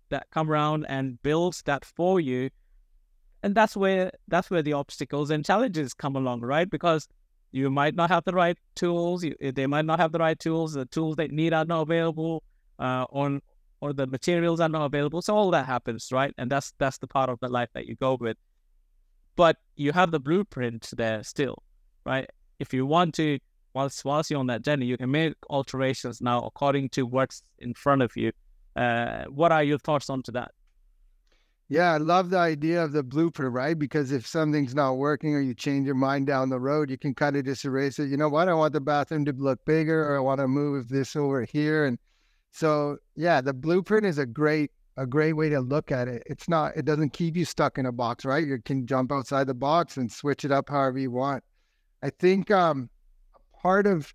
[0.10, 2.49] that come around and build that for you,
[3.43, 6.69] and that's where that's where the obstacles and challenges come along, right?
[6.69, 7.08] Because
[7.56, 9.24] you might not have the right tools.
[9.24, 10.74] You, they might not have the right tools.
[10.74, 12.44] The tools they need are not available.
[12.78, 13.41] Uh, on
[13.80, 15.22] or the materials are not available.
[15.22, 16.34] So all that happens, right?
[16.38, 18.36] And that's that's the part of the life that you go with.
[19.38, 21.63] But you have the blueprint there still,
[22.06, 22.30] right?
[22.60, 23.39] If you want to,
[23.74, 27.74] whilst whilst you're on that journey, you can make alterations now according to what's in
[27.74, 28.34] front of you.
[28.76, 30.52] Uh, what are your thoughts onto that?
[31.67, 33.78] Yeah, I love the idea of the blueprint, right?
[33.78, 37.15] Because if something's not working or you change your mind down the road, you can
[37.15, 38.10] kind of just erase it.
[38.10, 38.47] You know what?
[38.47, 41.86] I want the bathroom to look bigger or I want to move this over here.
[41.86, 41.97] And
[42.51, 46.23] so yeah, the blueprint is a great a great way to look at it.
[46.28, 48.45] It's not it doesn't keep you stuck in a box, right?
[48.45, 51.43] You can jump outside the box and switch it up however you want.
[52.04, 52.89] I think um
[53.62, 54.13] part of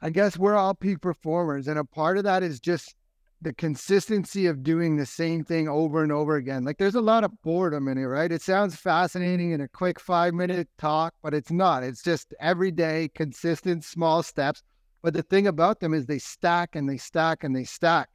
[0.00, 2.94] I guess we're all peak performers and a part of that is just
[3.40, 6.64] the consistency of doing the same thing over and over again.
[6.64, 8.32] Like there's a lot of boredom in it, right?
[8.32, 11.84] It sounds fascinating in a quick 5 minute talk, but it's not.
[11.84, 14.62] It's just everyday consistent small steps
[15.02, 18.08] but the thing about them is they stack and they stack and they stack.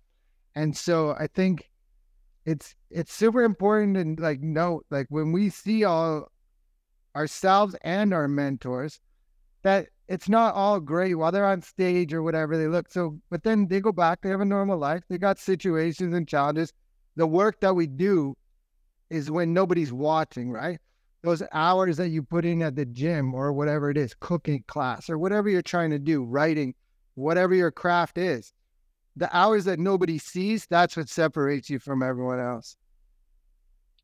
[0.56, 1.70] And so I think
[2.46, 6.30] it's it's super important and like note like when we see all
[7.16, 9.00] ourselves and our mentors
[9.64, 13.44] that it's not all great while they're on stage or whatever they look so but
[13.44, 16.72] then they go back they have a normal life they got situations and challenges
[17.16, 18.36] the work that we do
[19.10, 20.80] is when nobody's watching right
[21.24, 25.10] those hours that you put in at the gym or whatever it is, cooking class
[25.10, 26.76] or whatever you're trying to do, writing,
[27.16, 28.54] whatever your craft is,
[29.16, 32.76] the hours that nobody sees, that's what separates you from everyone else.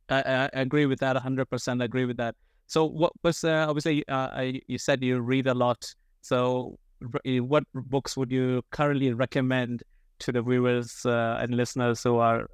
[0.08, 1.82] I, I agree with that 100%.
[1.82, 2.36] I agree with that.
[2.67, 5.93] So, what was uh, obviously uh, you said you read a lot.
[6.21, 6.77] So,
[7.23, 9.84] what books would you currently recommend
[10.19, 12.47] to the viewers uh, and listeners who are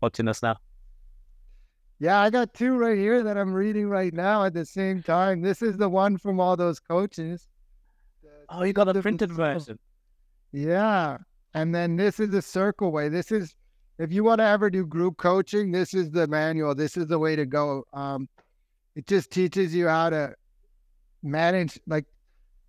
[0.00, 0.56] watching us now?
[2.00, 5.40] Yeah, I got two right here that I'm reading right now at the same time.
[5.40, 7.46] This is the one from all those coaches.
[8.48, 9.78] Oh, you got a printed version.
[10.50, 11.18] Yeah.
[11.54, 13.08] And then this is the circle way.
[13.08, 13.54] This is
[13.98, 16.74] if you want to ever do group coaching, this is the manual.
[16.74, 17.84] This is the way to go.
[17.92, 18.28] Um,
[18.96, 20.34] it just teaches you how to
[21.22, 21.78] manage.
[21.86, 22.06] Like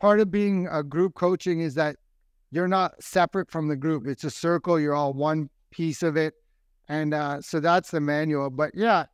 [0.03, 1.95] part of being a group coaching is that
[2.51, 4.05] you're not separate from the group.
[4.05, 4.77] It's a circle.
[4.77, 6.33] You're all one piece of it.
[6.89, 8.49] And uh, so that's the manual.
[8.49, 9.05] But yeah,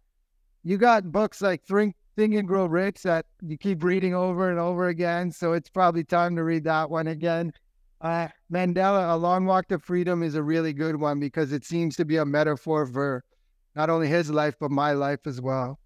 [0.64, 4.60] you got books like Think, Think and Grow Rich that you keep reading over and
[4.60, 5.32] over again.
[5.32, 7.54] So it's probably time to read that one again.
[8.02, 11.98] Uh, Mandela, A Long Walk to Freedom is a really good one because it seems
[11.98, 13.24] to be a metaphor for
[13.76, 15.78] not only his life, but my life as well.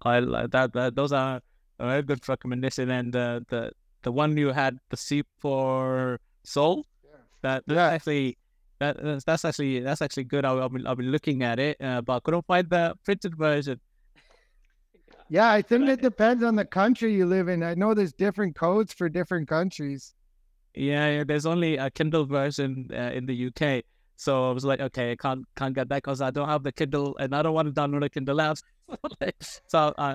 [0.00, 0.96] I like that, that.
[0.96, 1.42] Those are
[1.84, 2.90] a very good recommendation.
[2.90, 7.10] And uh, the the one you had, the Soup for Soul, yeah.
[7.42, 7.88] that, that yeah.
[7.88, 8.38] actually
[8.80, 10.44] that that's actually that's actually good.
[10.44, 13.36] I'll, I'll, be, I'll be looking at it, uh, but I couldn't find the printed
[13.36, 13.80] version.
[15.30, 17.62] Yeah, I think it depends on the country you live in.
[17.62, 20.14] I know there's different codes for different countries.
[20.74, 23.84] Yeah, yeah there's only a Kindle version uh, in the UK,
[24.16, 26.72] so I was like, okay, I can't can't get that because I don't have the
[26.72, 28.58] Kindle and I don't want to download a Kindle app.
[29.68, 30.14] so, uh,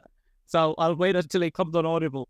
[0.50, 2.28] so I'll wait until it comes on Audible.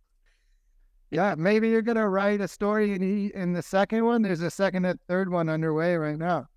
[1.09, 4.21] Yeah, maybe you're gonna write a story in in the second one.
[4.21, 6.47] There's a second and third one underway right now.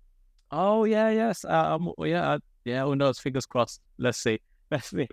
[0.51, 2.83] Oh yeah, yes, uh, um, yeah, uh, yeah.
[2.83, 3.17] Who knows?
[3.17, 3.79] Fingers crossed.
[3.97, 4.41] Let's see.
[4.71, 5.07] Let's see.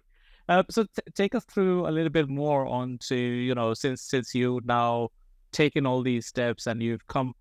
[0.49, 4.35] Uh, so t- take us through a little bit more onto you know since since
[4.35, 5.09] you now
[5.53, 7.33] taken all these steps and you've come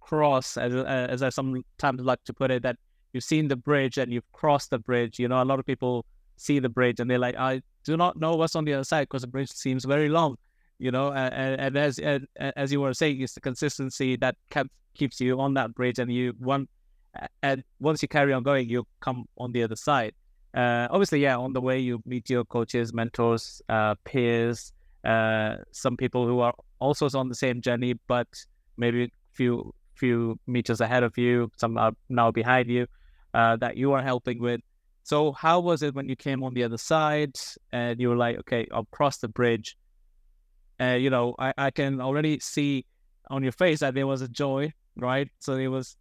[0.00, 2.76] across as as I sometimes like to put it that
[3.12, 5.18] you've seen the bridge and you've crossed the bridge.
[5.18, 6.06] You know, a lot of people
[6.36, 9.02] see the bridge and they're like, I do not know what's on the other side
[9.02, 10.36] because the bridge seems very long
[10.78, 14.70] you know, and, and as and, as you were saying, it's the consistency that kept,
[14.94, 16.66] keeps you on that bridge, and you one
[17.42, 20.12] and once you carry on going, you come on the other side.
[20.54, 24.72] Uh, obviously, yeah, on the way you meet your coaches, mentors, uh, peers,
[25.04, 28.26] uh, some people who are also on the same journey, but
[28.76, 32.88] maybe few few meters ahead of you, some are now behind you.
[33.34, 34.60] uh, that you are helping with.
[35.04, 37.36] So how was it when you came on the other side
[37.72, 39.76] and you were like, okay, I'll cross the bridge.
[40.80, 42.86] Uh, you know, I, I can already see
[43.30, 45.28] on your face that there was a joy, right?
[45.40, 45.96] So it was.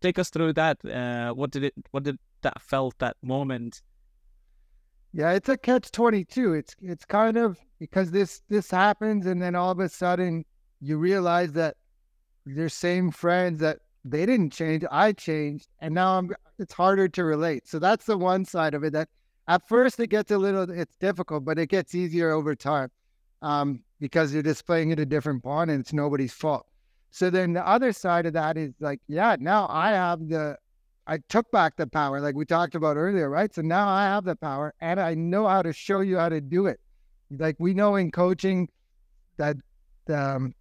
[0.00, 0.78] Take us through that.
[0.84, 1.74] Uh, what did it?
[1.90, 3.82] What did that felt that moment?
[5.12, 6.54] Yeah, it's a catch twenty two.
[6.54, 10.44] It's it's kind of because this this happens, and then all of a sudden
[10.80, 11.76] you realize that
[12.44, 13.78] your same friends that
[14.10, 16.30] they didn't change, I changed, and now I'm.
[16.58, 17.68] It's harder to relate.
[17.68, 18.92] So that's the one side of it.
[18.92, 19.08] That
[19.46, 22.90] at first it gets a little, it's difficult, but it gets easier over time,
[23.42, 26.66] um, because you're just playing a different pawn, and it's nobody's fault.
[27.10, 30.58] So then the other side of that is like, yeah, now I have the
[31.08, 33.52] I took back the power, like we talked about earlier, right?
[33.52, 36.40] So now I have the power and I know how to show you how to
[36.40, 36.80] do it.
[37.30, 38.68] Like we know in coaching
[39.38, 39.56] that
[40.10, 40.54] um,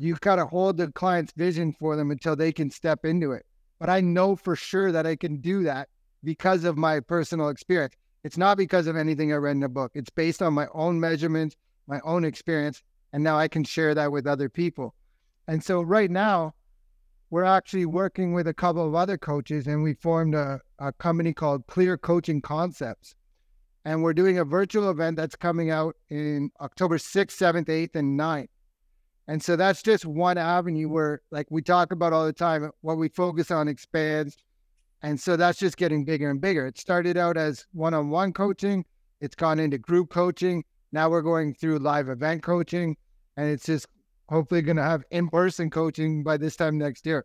[0.00, 3.44] you've got to hold the client's vision for them until they can step into it.
[3.78, 5.88] But I know for sure that I can do that
[6.24, 7.94] because of my personal experience.
[8.24, 9.92] It's not because of anything I read in a book.
[9.94, 12.82] It's based on my own measurements, my own experience,
[13.12, 14.94] and now I can share that with other people.
[15.48, 16.54] And so right now,
[17.30, 21.32] we're actually working with a couple of other coaches and we formed a, a company
[21.32, 23.14] called Clear Coaching Concepts.
[23.84, 28.18] And we're doing a virtual event that's coming out in October 6th, 7th, 8th, and
[28.18, 28.48] 9th.
[29.30, 32.98] And so that's just one avenue where, like we talk about all the time, what
[32.98, 34.36] we focus on expands.
[35.02, 36.66] And so that's just getting bigger and bigger.
[36.66, 38.84] It started out as one on one coaching,
[39.20, 40.64] it's gone into group coaching.
[40.90, 42.96] Now we're going through live event coaching,
[43.36, 43.86] and it's just
[44.28, 47.24] hopefully going to have in-person coaching by this time next year.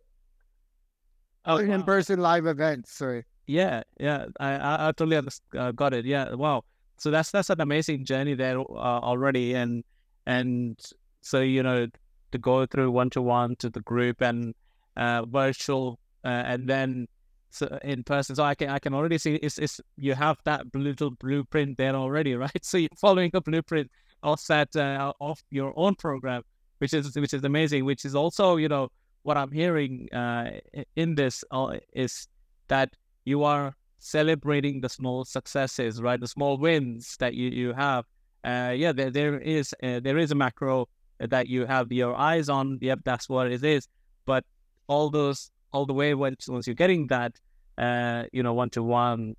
[1.46, 2.92] Oh, in-person live events.
[2.92, 3.26] Sorry.
[3.48, 6.06] Yeah, yeah, I I, I totally uh, got it.
[6.06, 6.66] Yeah, wow.
[7.00, 9.84] So that's that's an amazing journey there uh, already, and
[10.28, 10.80] and
[11.26, 11.88] so you know
[12.32, 14.54] to go through one to one to the group and
[14.96, 17.08] uh, virtual, uh, and then
[17.50, 18.36] so in person.
[18.36, 21.96] So I can I can already see it's, it's you have that little blueprint there
[21.96, 22.64] already, right?
[22.64, 23.90] So you're following a blueprint
[24.24, 26.44] of that uh, of your own program
[26.80, 27.86] which is which is amazing.
[27.86, 28.90] Which is also you know
[29.24, 30.52] what I'm hearing uh,
[30.96, 32.28] in this uh, is
[32.68, 36.20] that you are celebrating the small successes, right?
[36.20, 38.06] The small wins that you you have.
[38.44, 40.88] Uh, yeah, there there is uh, there is a macro
[41.20, 42.80] that you have your eyes on.
[42.82, 43.88] Yep, that's what it is.
[44.26, 44.44] But
[44.88, 47.40] all those all the way once once you're getting that,
[47.78, 49.36] uh, you know, one to one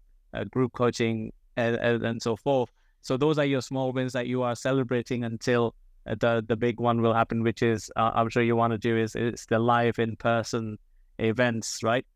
[0.50, 2.70] group coaching and, and, and so forth.
[3.00, 7.00] So those are your small wins that you are celebrating until the the big one
[7.02, 9.98] will happen, which is uh, I'm sure you want to do is it's the live
[9.98, 10.78] in person
[11.18, 12.06] events, right?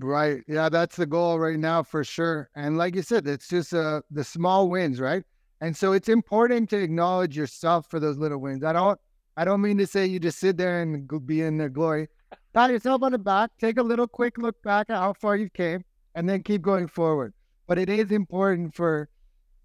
[0.00, 0.42] Right.
[0.46, 2.50] Yeah, that's the goal right now for sure.
[2.54, 5.24] And like you said, it's just uh, the small wins, right?
[5.60, 8.64] And so it's important to acknowledge yourself for those little wins.
[8.64, 8.98] I don't
[9.36, 12.08] I don't mean to say you just sit there and be in the glory.
[12.52, 15.48] Pat yourself on the back, take a little quick look back at how far you
[15.48, 15.84] came,
[16.16, 17.32] and then keep going forward.
[17.68, 19.08] But it is important for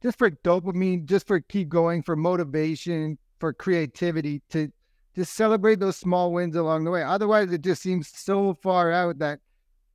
[0.03, 4.71] just for dopamine, just for keep going, for motivation, for creativity to
[5.15, 7.01] just celebrate those small wins along the way.
[7.01, 9.39] Otherwise, it just seems so far out that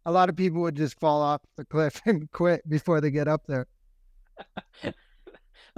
[0.07, 3.29] a lot of people would just fall off the cliff and quit before they get
[3.29, 3.67] up there.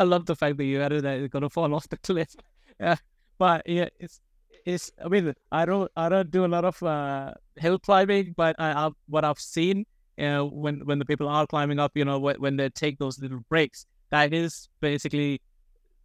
[0.01, 2.35] I love the fact that you added that you're gonna fall off the cliff.
[2.81, 2.97] Yeah,
[3.39, 4.21] but yeah, it's
[4.65, 4.91] it's.
[5.05, 8.87] I mean, I don't I don't do a lot of uh, hill climbing, but I,
[8.87, 9.85] I what I've seen,
[10.17, 13.21] know, when when the people are climbing up, you know, when, when they take those
[13.21, 15.43] little breaks, that is basically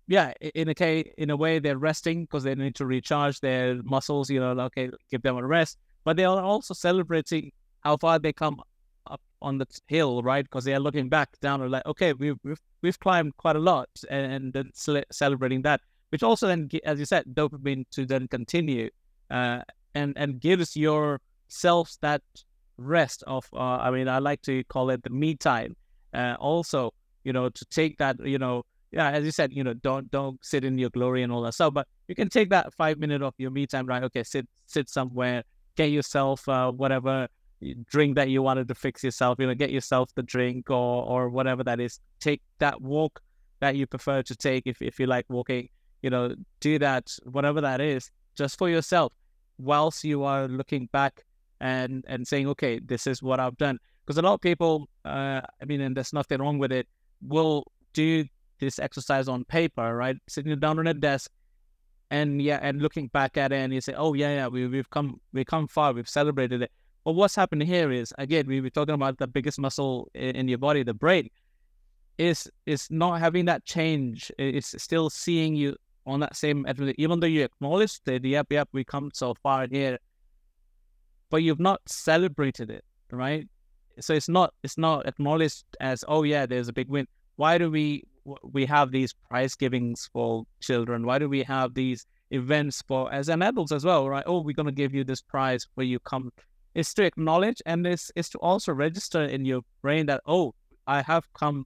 [0.08, 3.82] yeah, in a case, in a way, they're resting because they need to recharge their
[3.84, 4.30] muscles.
[4.30, 5.78] You know, okay, give them a rest.
[6.04, 8.62] But they are also celebrating how far they come
[9.46, 10.44] on the hill, right?
[10.44, 13.60] Because they are looking back down and like, okay, we've we've, we've climbed quite a
[13.60, 14.72] lot, and, then
[15.12, 15.80] celebrating that,
[16.10, 18.90] which also then, as you said, dopamine to then continue,
[19.32, 19.62] uh,
[19.94, 22.22] and and gives yourself that
[22.78, 23.46] rest of.
[23.54, 25.76] Uh, I mean, I like to call it the me time.
[26.14, 29.74] Uh, also, you know, to take that, you know yeah, as you said, you know,
[29.74, 31.74] don't don't sit in your glory and all that stuff.
[31.74, 34.04] But you can take that five minute of your me time, right?
[34.04, 35.44] Okay, sit sit somewhere,
[35.76, 37.28] get yourself uh, whatever
[37.90, 39.40] drink that you wanted to fix yourself.
[39.40, 42.00] You know, get yourself the drink or or whatever that is.
[42.20, 43.22] Take that walk
[43.60, 45.70] that you prefer to take if if you like walking.
[46.02, 49.14] You know, do that whatever that is just for yourself,
[49.58, 51.24] whilst you are looking back
[51.62, 53.80] and and saying, okay, this is what I've done.
[54.06, 56.88] Because a lot of people, uh, I mean, and there's nothing wrong with it,
[57.28, 57.64] will
[57.94, 58.26] do
[58.60, 60.16] this exercise on paper, right?
[60.28, 61.32] Sitting down on a desk
[62.12, 64.90] and yeah, and looking back at it and you say, oh yeah, yeah, we, we've
[64.90, 66.72] come, we've come far, we've celebrated it.
[67.06, 70.48] But what's happened here is, again, we were talking about the biggest muscle in, in
[70.48, 71.30] your body, the brain,
[72.18, 74.32] is is not having that change.
[74.38, 76.66] It's still seeing you on that same,
[76.98, 79.98] even though you acknowledge that, yep, yep, we come so far here,
[81.30, 83.48] but you've not celebrated it, right?
[84.00, 87.70] so it's not it's not acknowledged as oh yeah there's a big win why do
[87.70, 88.04] we
[88.44, 93.30] we have these prize givings for children why do we have these events for as
[93.30, 96.00] an adults as well right oh we're going to give you this prize where you
[96.00, 96.32] come
[96.76, 100.54] it's to acknowledge and it's, is to also register in your brain that oh
[100.88, 101.66] i have come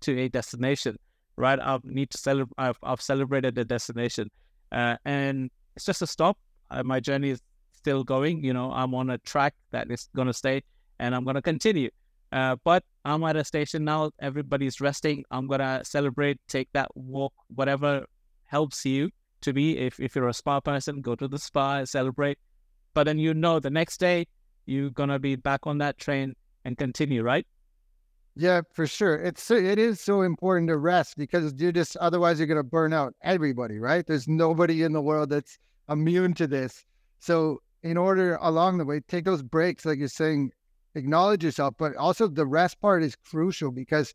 [0.00, 0.96] to a destination
[1.38, 1.58] right?
[1.60, 4.30] I need to celebrate I've, I've celebrated the destination.
[4.70, 6.36] Uh, and it's just a stop.
[6.70, 7.40] Uh, my journey is
[7.72, 8.44] still going.
[8.44, 10.62] You know i'm on a track that is going to stay
[10.98, 11.90] and i'm going to continue.
[12.32, 14.10] Uh, but i'm at a station now.
[14.18, 15.24] Everybody's resting.
[15.30, 18.04] I'm going to celebrate take that walk whatever
[18.46, 19.10] helps you
[19.42, 19.78] to be.
[19.78, 22.38] If, if you're a spa person go to the spa celebrate
[22.98, 24.26] but then you know the next day
[24.66, 26.34] you're gonna be back on that train
[26.64, 27.46] and continue, right?
[28.34, 29.14] Yeah, for sure.
[29.14, 33.14] It's it is so important to rest because you just otherwise you're gonna burn out
[33.22, 34.04] everybody, right?
[34.04, 36.84] There's nobody in the world that's immune to this.
[37.20, 40.50] So in order along the way, take those breaks, like you're saying,
[40.96, 44.12] acknowledge yourself, but also the rest part is crucial because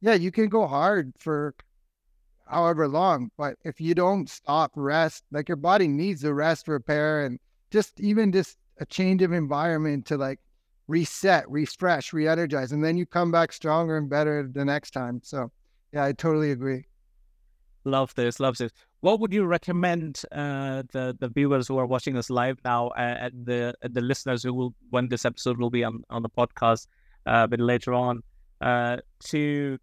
[0.00, 1.54] yeah, you can go hard for
[2.46, 7.26] however long, but if you don't stop rest, like your body needs the rest, repair,
[7.26, 7.38] and
[7.72, 10.38] just even just a change of environment to like
[10.88, 15.20] reset, refresh, re-energize, and then you come back stronger and better the next time.
[15.24, 15.50] So,
[15.92, 16.84] yeah, I totally agree.
[17.84, 18.70] Love this, love this.
[19.00, 23.16] What would you recommend uh, the the viewers who are watching us live now uh,
[23.24, 26.86] and the the listeners who will when this episode will be on on the podcast
[27.26, 28.22] uh, a bit later on
[28.60, 29.78] uh, to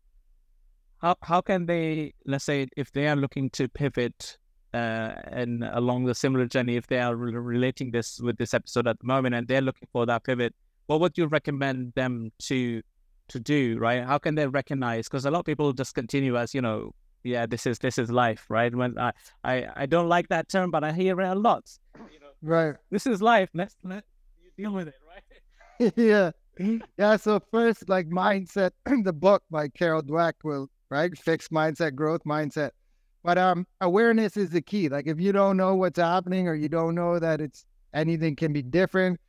[0.99, 4.37] how how can they let's say if they are looking to pivot
[4.73, 8.87] uh, and along the similar journey, if they are re- relating this with this episode
[8.87, 10.53] at the moment and they're looking for that pivot,
[10.87, 12.81] what would you recommend them to
[13.29, 13.77] to do?
[13.79, 14.03] Right?
[14.03, 15.07] How can they recognize?
[15.07, 16.93] Because a lot of people just continue as you know,
[17.23, 18.73] yeah, this is this is life, right?
[18.73, 19.11] When I
[19.43, 21.69] I, I don't like that term, but I hear it a lot.
[21.95, 22.75] You know, right.
[22.91, 23.49] This is life.
[23.53, 24.03] Let's let
[24.43, 25.93] you deal with it, right?
[25.95, 26.31] yeah.
[26.97, 27.15] Yeah.
[27.15, 28.71] So first, like mindset,
[29.03, 32.71] the book by Carol Dweck will right fixed mindset, growth mindset
[33.23, 34.89] but um, awareness is the key.
[34.89, 38.53] Like if you don't know what's happening or you don't know that it's anything can
[38.53, 39.19] be different,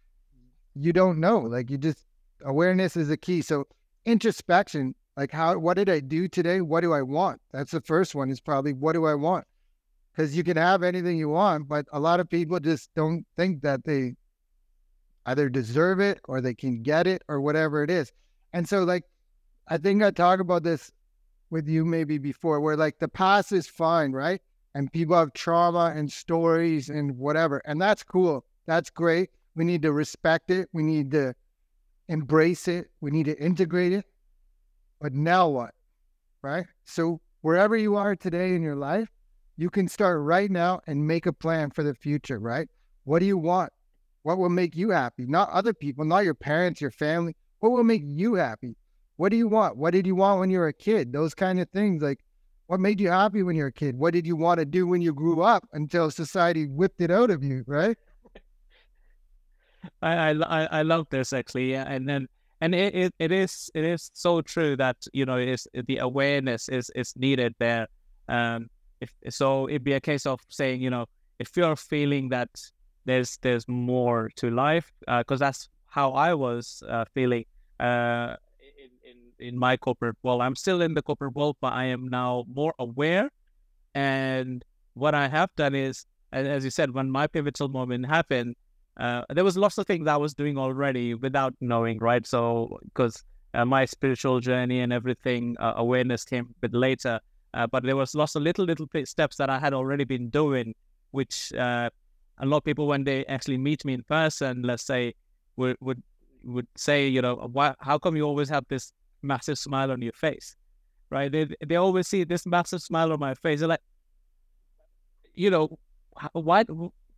[0.75, 1.39] you don't know.
[1.41, 2.07] Like you just
[2.45, 3.43] awareness is the key.
[3.43, 3.67] So
[4.05, 6.61] introspection, like how what did I do today?
[6.61, 7.41] What do I want?
[7.53, 8.31] That's the first one.
[8.31, 9.45] Is probably what do I want?
[10.13, 13.63] Because you can have anything you want, but a lot of people just don't think
[13.63, 14.15] that they
[15.27, 18.13] either deserve it or they can get it or whatever it is.
[18.53, 19.05] And so like
[19.69, 20.91] I think I talk about this
[21.51, 24.41] with you maybe before where like the past is fine, right?
[24.75, 27.61] And people have trauma and stories and whatever.
[27.65, 28.45] And that's cool.
[28.67, 29.31] That's great.
[29.57, 30.69] We need to respect it.
[30.73, 31.35] We need to
[32.09, 32.89] embrace it.
[33.01, 34.05] We need to integrate it.
[35.01, 35.75] But now what?
[36.43, 36.67] Right?
[36.85, 39.09] So wherever you are today in your life,
[39.57, 42.69] you can start right now and make a plan for the future, right?
[43.05, 43.73] What do you want?
[44.23, 45.27] What will make you happy?
[45.27, 47.35] Not other people, not your parents, your family.
[47.59, 48.77] What will make you happy?
[49.21, 49.77] What do you want?
[49.77, 51.13] What did you want when you were a kid?
[51.13, 52.03] Those kind of things.
[52.03, 52.21] Like,
[52.69, 53.99] what made you happy when you were a kid?
[53.99, 57.29] What did you want to do when you grew up until society whipped it out
[57.29, 57.99] of you, right?
[60.01, 61.85] I I I love this actually, yeah.
[61.87, 62.29] and then
[62.63, 66.71] and it, it, it is it is so true that you know is the awareness
[66.71, 67.89] is is needed there.
[68.27, 68.71] Um,
[69.03, 71.05] if so, it'd be a case of saying you know
[71.39, 72.49] if you're feeling that
[73.05, 77.45] there's there's more to life because uh, that's how I was uh, feeling.
[77.79, 78.37] Uh,
[79.41, 80.43] in my corporate world.
[80.43, 83.31] I'm still in the corporate world, but I am now more aware.
[83.95, 84.65] And
[84.95, 88.57] what I have done is, as you said, when my pivotal moment happened,
[88.99, 92.27] uh, there was lots of things I was doing already without knowing, right?
[92.27, 93.25] So because
[93.55, 97.19] uh, my spiritual journey and everything, uh, awareness came a bit later.
[97.53, 100.75] Uh, but there was lots of little little steps that I had already been doing,
[101.11, 101.91] which uh,
[102.39, 105.15] a lot of people when they actually meet me in person, let's say,
[105.57, 106.01] would would
[106.45, 107.75] would say, you know, why?
[107.81, 110.57] How come you always have this massive smile on your face,
[111.11, 111.31] right?
[111.31, 113.61] They they always see this massive smile on my face.
[113.61, 113.83] They're like,
[115.35, 115.79] you know,
[116.33, 116.65] why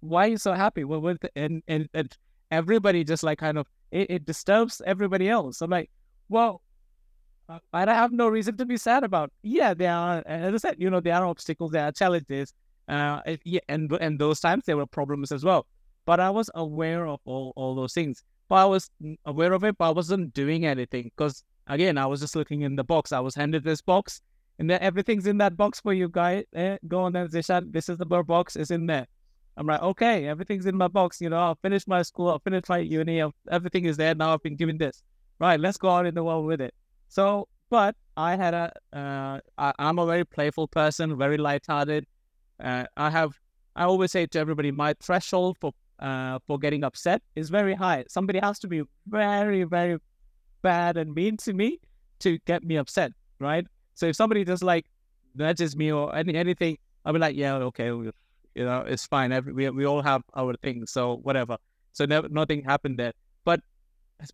[0.01, 0.85] why are you so happy?
[0.85, 2.17] Well, with and and and
[2.51, 5.61] everybody just like kind of it, it disturbs everybody else.
[5.63, 5.91] I'm like,
[6.29, 6.63] well,
[7.73, 9.31] I don't have no reason to be sad about.
[9.43, 12.55] Yeah, there are, as I said, you know, there are obstacles, there are challenges,
[12.89, 15.67] uh, yeah, and and those times there were problems as well.
[16.05, 18.23] But I was aware of all all those things.
[18.49, 18.91] But I was
[19.25, 22.77] aware of it, but I wasn't doing anything because Again, I was just looking in
[22.77, 23.13] the box.
[23.13, 24.21] I was handed this box,
[24.59, 26.45] and then everything's in that box for you guys.
[26.55, 29.07] Eh, go on and Zishan, this is the box, is in there.
[29.57, 31.21] I'm like, okay, everything's in my box.
[31.21, 34.15] You know, I'll finish my school, I'll finish my uni, everything is there.
[34.15, 35.03] Now I've been given this.
[35.39, 36.75] Right, let's go out in the world with it.
[37.09, 42.07] So, but I had a, uh, I, I'm a very playful person, very lighthearted.
[42.63, 43.39] Uh, I have,
[43.75, 48.05] I always say to everybody, my threshold for, uh, for getting upset is very high.
[48.09, 49.99] Somebody has to be very, very
[50.63, 51.81] bad and mean to me
[52.21, 53.67] to get me upset, right?
[53.95, 54.87] So if somebody just like
[55.35, 58.13] nudges me or any anything, I'll be like, yeah, okay, you
[58.57, 59.33] know, it's fine.
[59.33, 61.57] Every, we we all have our things, so whatever.
[61.93, 63.13] So never, nothing happened there.
[63.45, 63.61] But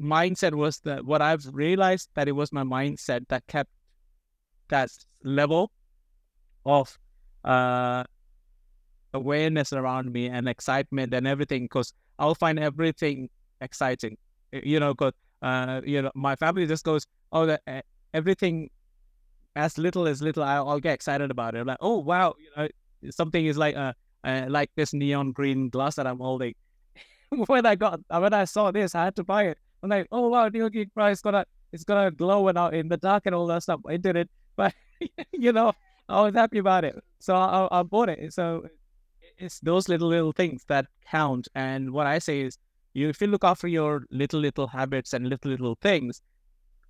[0.00, 3.70] mindset was that what I've realized that it was my mindset that kept
[4.68, 4.90] that
[5.24, 5.72] level
[6.66, 6.98] of
[7.44, 8.04] uh,
[9.14, 14.18] awareness around me and excitement and everything because I'll find everything exciting.
[14.52, 15.12] You know, because
[15.42, 17.82] uh, you know, my family just goes, oh, that uh,
[18.14, 18.70] everything
[19.56, 21.58] as little as little, I'll, get excited about it.
[21.58, 22.68] I'm like, oh wow, you know,
[23.10, 23.92] something is like uh,
[24.24, 26.54] uh like this neon green glass that I'm holding.
[27.46, 29.58] when I got when I saw this, I had to buy it.
[29.82, 33.26] I'm like, oh wow, neon green glass gonna it's gonna glow and in the dark
[33.26, 33.80] and all that stuff.
[33.86, 34.74] I did it, but
[35.32, 35.72] you know,
[36.08, 38.32] I was happy about it, so I, I bought it.
[38.32, 38.68] So
[39.36, 41.48] it's those little little things that count.
[41.54, 42.58] And what I say is,
[42.94, 46.22] you if you look after your little little habits and little little things,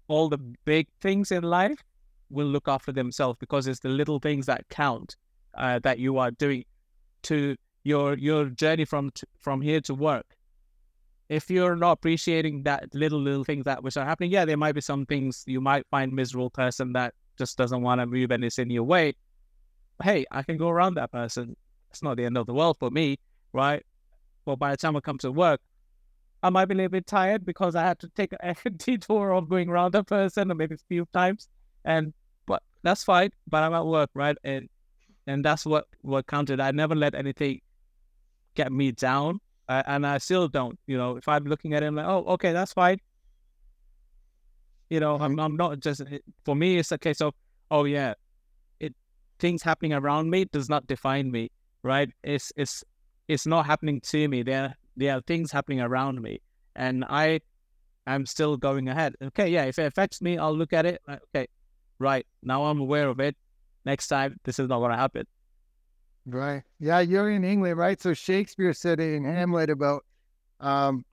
[0.09, 1.83] all the big things in life
[2.31, 5.17] will look after themselves because it's the little things that count
[5.55, 6.65] uh, that you are doing
[7.23, 10.27] to your your journey from from here to work.
[11.29, 14.75] If you're not appreciating that little little things that which are happening, yeah, there might
[14.75, 18.45] be some things you might find miserable person that just doesn't want to move and
[18.45, 19.15] is in your way.
[20.03, 21.57] Hey, I can go around that person
[21.91, 23.19] it's not the end of the world for me,
[23.53, 23.85] right?
[24.45, 25.61] But by the time I come to work,
[26.43, 29.49] I might be a little bit tired because I had to take a detour of
[29.49, 31.49] going around the person or maybe a few times.
[31.85, 32.13] And
[32.47, 33.31] but that's fine.
[33.47, 34.37] But I'm at work, right?
[34.45, 34.69] And
[35.27, 36.61] and that's what what counted.
[36.61, 37.61] I never let anything
[38.55, 40.79] get me down, uh, and I still don't.
[40.87, 42.99] You know, if I'm looking at it, I'm like, oh, okay, that's fine.
[44.91, 46.03] You know, I'm I'm not just
[46.45, 46.79] for me.
[46.79, 47.35] It's a case of,
[47.71, 48.15] oh yeah,
[48.81, 48.95] it
[49.39, 51.51] things happening around me does not define me
[51.83, 52.11] right?
[52.23, 52.85] It's it's
[53.29, 54.43] it's not happening to me.
[54.43, 56.41] There there are things happening around me,
[56.77, 57.41] and I
[58.07, 59.15] am still going ahead.
[59.23, 59.65] Okay, yeah.
[59.65, 61.01] If it affects me, I'll look at it.
[61.09, 61.47] Okay,
[61.99, 63.37] right now I'm aware of it.
[63.85, 65.27] Next time, this is not going to happen.
[66.27, 66.63] Right.
[66.79, 68.01] Yeah, you're in England, right?
[68.01, 70.05] So Shakespeare said in Hamlet about
[70.61, 71.05] um,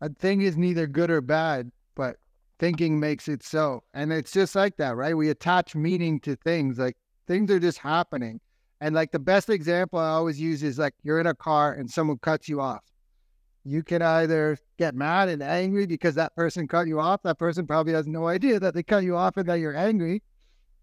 [0.00, 2.16] a thing is neither good or bad, but
[2.60, 3.82] thinking makes it so.
[3.94, 5.16] And it's just like that, right?
[5.16, 6.78] We attach meaning to things.
[6.78, 8.40] Like things are just happening.
[8.84, 11.90] And like the best example I always use is like you're in a car and
[11.90, 12.82] someone cuts you off.
[13.64, 17.22] You can either get mad and angry because that person cut you off.
[17.22, 20.22] That person probably has no idea that they cut you off and that you're angry.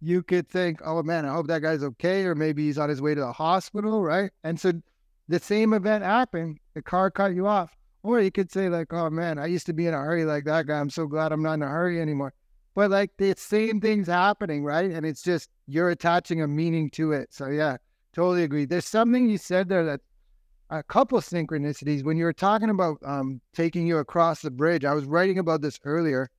[0.01, 3.03] You could think, oh man, I hope that guy's okay, or maybe he's on his
[3.03, 4.31] way to the hospital, right?
[4.43, 4.73] And so
[5.27, 7.69] the same event happened, the car cut you off.
[8.01, 10.45] Or you could say, like, oh man, I used to be in a hurry like
[10.45, 10.79] that guy.
[10.79, 12.33] I'm so glad I'm not in a hurry anymore.
[12.73, 14.89] But like the same thing's happening, right?
[14.89, 17.31] And it's just you're attaching a meaning to it.
[17.31, 17.77] So yeah,
[18.13, 18.65] Totally agree.
[18.65, 20.01] There's something you said there that
[20.69, 24.85] a couple of synchronicities when you were talking about um, taking you across the bridge.
[24.85, 26.29] I was writing about this earlier,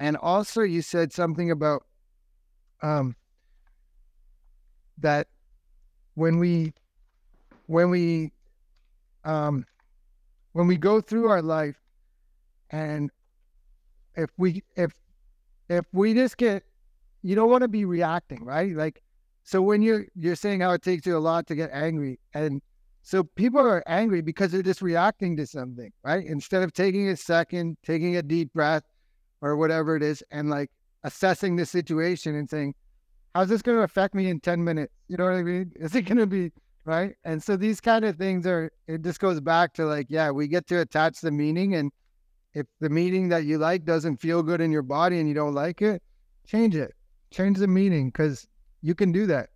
[0.00, 1.84] and also you said something about
[2.82, 3.14] um,
[4.98, 5.28] that
[6.14, 6.72] when we
[7.66, 8.32] when we
[9.24, 9.64] um,
[10.52, 11.76] when we go through our life,
[12.70, 13.10] and
[14.16, 14.92] if we if
[15.68, 16.64] if we just get
[17.22, 18.74] you don't want to be reacting, right?
[18.74, 19.02] Like
[19.44, 22.62] so when you're you're saying how it takes you a lot to get angry, and
[23.02, 26.24] so people are angry because they're just reacting to something, right?
[26.24, 28.84] Instead of taking a second, taking a deep breath,
[29.40, 30.70] or whatever it is, and like
[31.04, 32.74] assessing the situation and saying,
[33.34, 35.72] "How's this going to affect me in ten minutes?" You know what I mean?
[35.76, 36.52] Is it going to be
[36.84, 37.14] right?
[37.24, 38.70] And so these kind of things are.
[38.86, 41.90] It just goes back to like, yeah, we get to attach the meaning, and
[42.54, 45.54] if the meaning that you like doesn't feel good in your body and you don't
[45.54, 46.02] like it,
[46.46, 46.94] change it.
[47.30, 48.46] Change the meaning because
[48.82, 49.50] you can do that.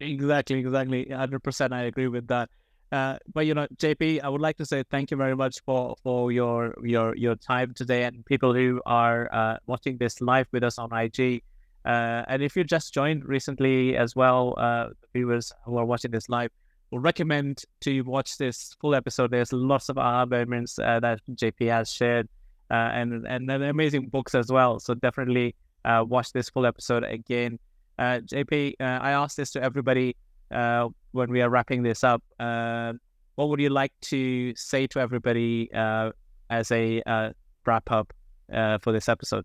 [0.00, 1.06] Exactly, exactly.
[1.06, 2.50] 100% I agree with that.
[2.90, 5.94] Uh, but you know, JP, I would like to say thank you very much for
[6.02, 10.64] for your your your time today, and people who are uh, watching this live with
[10.64, 11.42] us on IG.
[11.84, 16.28] Uh, and if you just joined recently as well, uh, viewers who are watching this
[16.30, 16.50] live,
[16.90, 19.30] will recommend to watch this full episode.
[19.30, 22.26] There's lots of aha moments uh, that JP has shared,
[22.70, 24.80] uh, and and amazing books as well.
[24.80, 27.58] So definitely watch this full episode again.
[27.98, 30.16] Uh, JP, uh, I asked this to everybody
[30.52, 32.22] uh, when we are wrapping this up.
[32.38, 32.92] Uh,
[33.34, 36.12] what would you like to say to everybody uh,
[36.50, 37.30] as a uh,
[37.66, 38.12] wrap up
[38.50, 39.44] for this episode?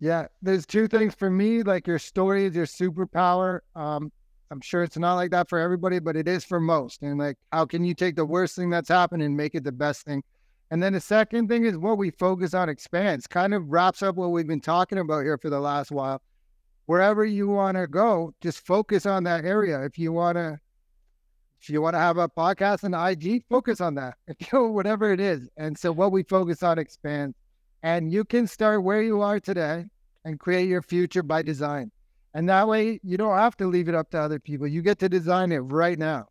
[0.00, 1.62] Yeah, there's two things for me.
[1.62, 3.60] Like your story is your superpower.
[3.74, 4.12] Um,
[4.50, 7.02] I'm sure it's not like that for everybody, but it is for most.
[7.02, 9.72] And like, how can you take the worst thing that's happened and make it the
[9.72, 10.22] best thing?
[10.70, 13.26] And then the second thing is what we focus on expands.
[13.26, 16.20] Kind of wraps up what we've been talking about here for the last while
[16.86, 19.82] wherever you want to go, just focus on that area.
[19.84, 20.58] If you want to,
[21.60, 24.14] if you want to have a podcast and IG, focus on that.
[24.26, 25.48] If you whatever it is.
[25.56, 27.36] And so what we focus on expands.
[27.82, 29.86] And you can start where you are today
[30.24, 31.90] and create your future by design.
[32.34, 34.66] And that way, you don't have to leave it up to other people.
[34.66, 36.26] You get to design it right now.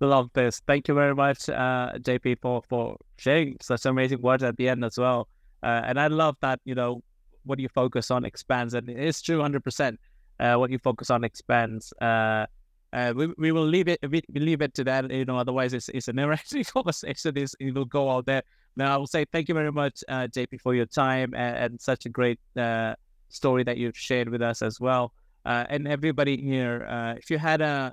[0.00, 0.60] Love this.
[0.66, 4.84] Thank you very much, uh, JP, for, for sharing such amazing words at the end
[4.84, 5.28] as well.
[5.62, 7.00] Uh, and I love that, you know,
[7.46, 8.74] what you focus on expands.
[8.74, 9.96] And it's true 100%.
[10.38, 11.94] Uh, what you focus on expands.
[12.00, 12.44] Uh,
[12.92, 15.88] uh, we, we will leave it we, leave it to that you know otherwise it's,
[15.90, 18.42] it's a never ending conversation is it will go out there
[18.76, 21.80] now i will say thank you very much uh, jp for your time and, and
[21.80, 22.94] such a great uh,
[23.28, 25.12] story that you've shared with us as well
[25.44, 27.92] uh, and everybody here uh, if you had a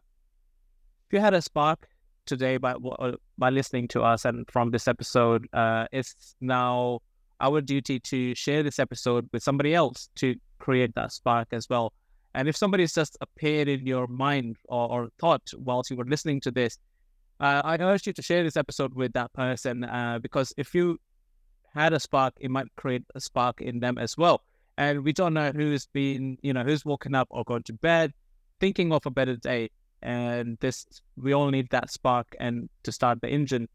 [1.08, 1.88] if you had a spark
[2.26, 2.74] today by
[3.38, 7.00] by listening to us and from this episode uh it's now
[7.44, 11.94] our duty to share this episode with somebody else to create that spark as well
[12.36, 16.42] and if somebody's just appeared in your mind or, or thought whilst you were listening
[16.42, 16.78] to this,
[17.40, 21.00] uh, I urge you to share this episode with that person uh, because if you
[21.74, 24.42] had a spark, it might create a spark in them as well.
[24.78, 28.14] And we don't know who's been, you know, who's woken up or gone to bed
[28.60, 29.70] thinking of a better day.
[30.02, 30.86] And this,
[31.16, 33.70] we all need that spark and to start the engine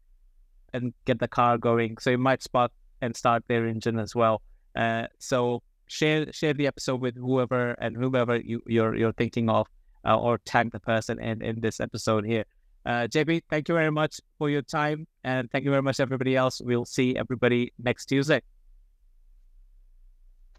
[0.73, 1.97] and get the car going.
[1.99, 2.71] So it might spark
[3.01, 4.41] and start their engine as well.
[4.75, 9.67] Uh, so share share the episode with whoever and whomever you, you're you're thinking of,
[10.05, 12.45] uh, or tag the person in in this episode here.
[12.85, 16.35] Uh, JP, thank you very much for your time, and thank you very much everybody
[16.35, 16.61] else.
[16.61, 18.41] We'll see everybody next Tuesday.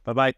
[0.04, 0.34] Bye bye.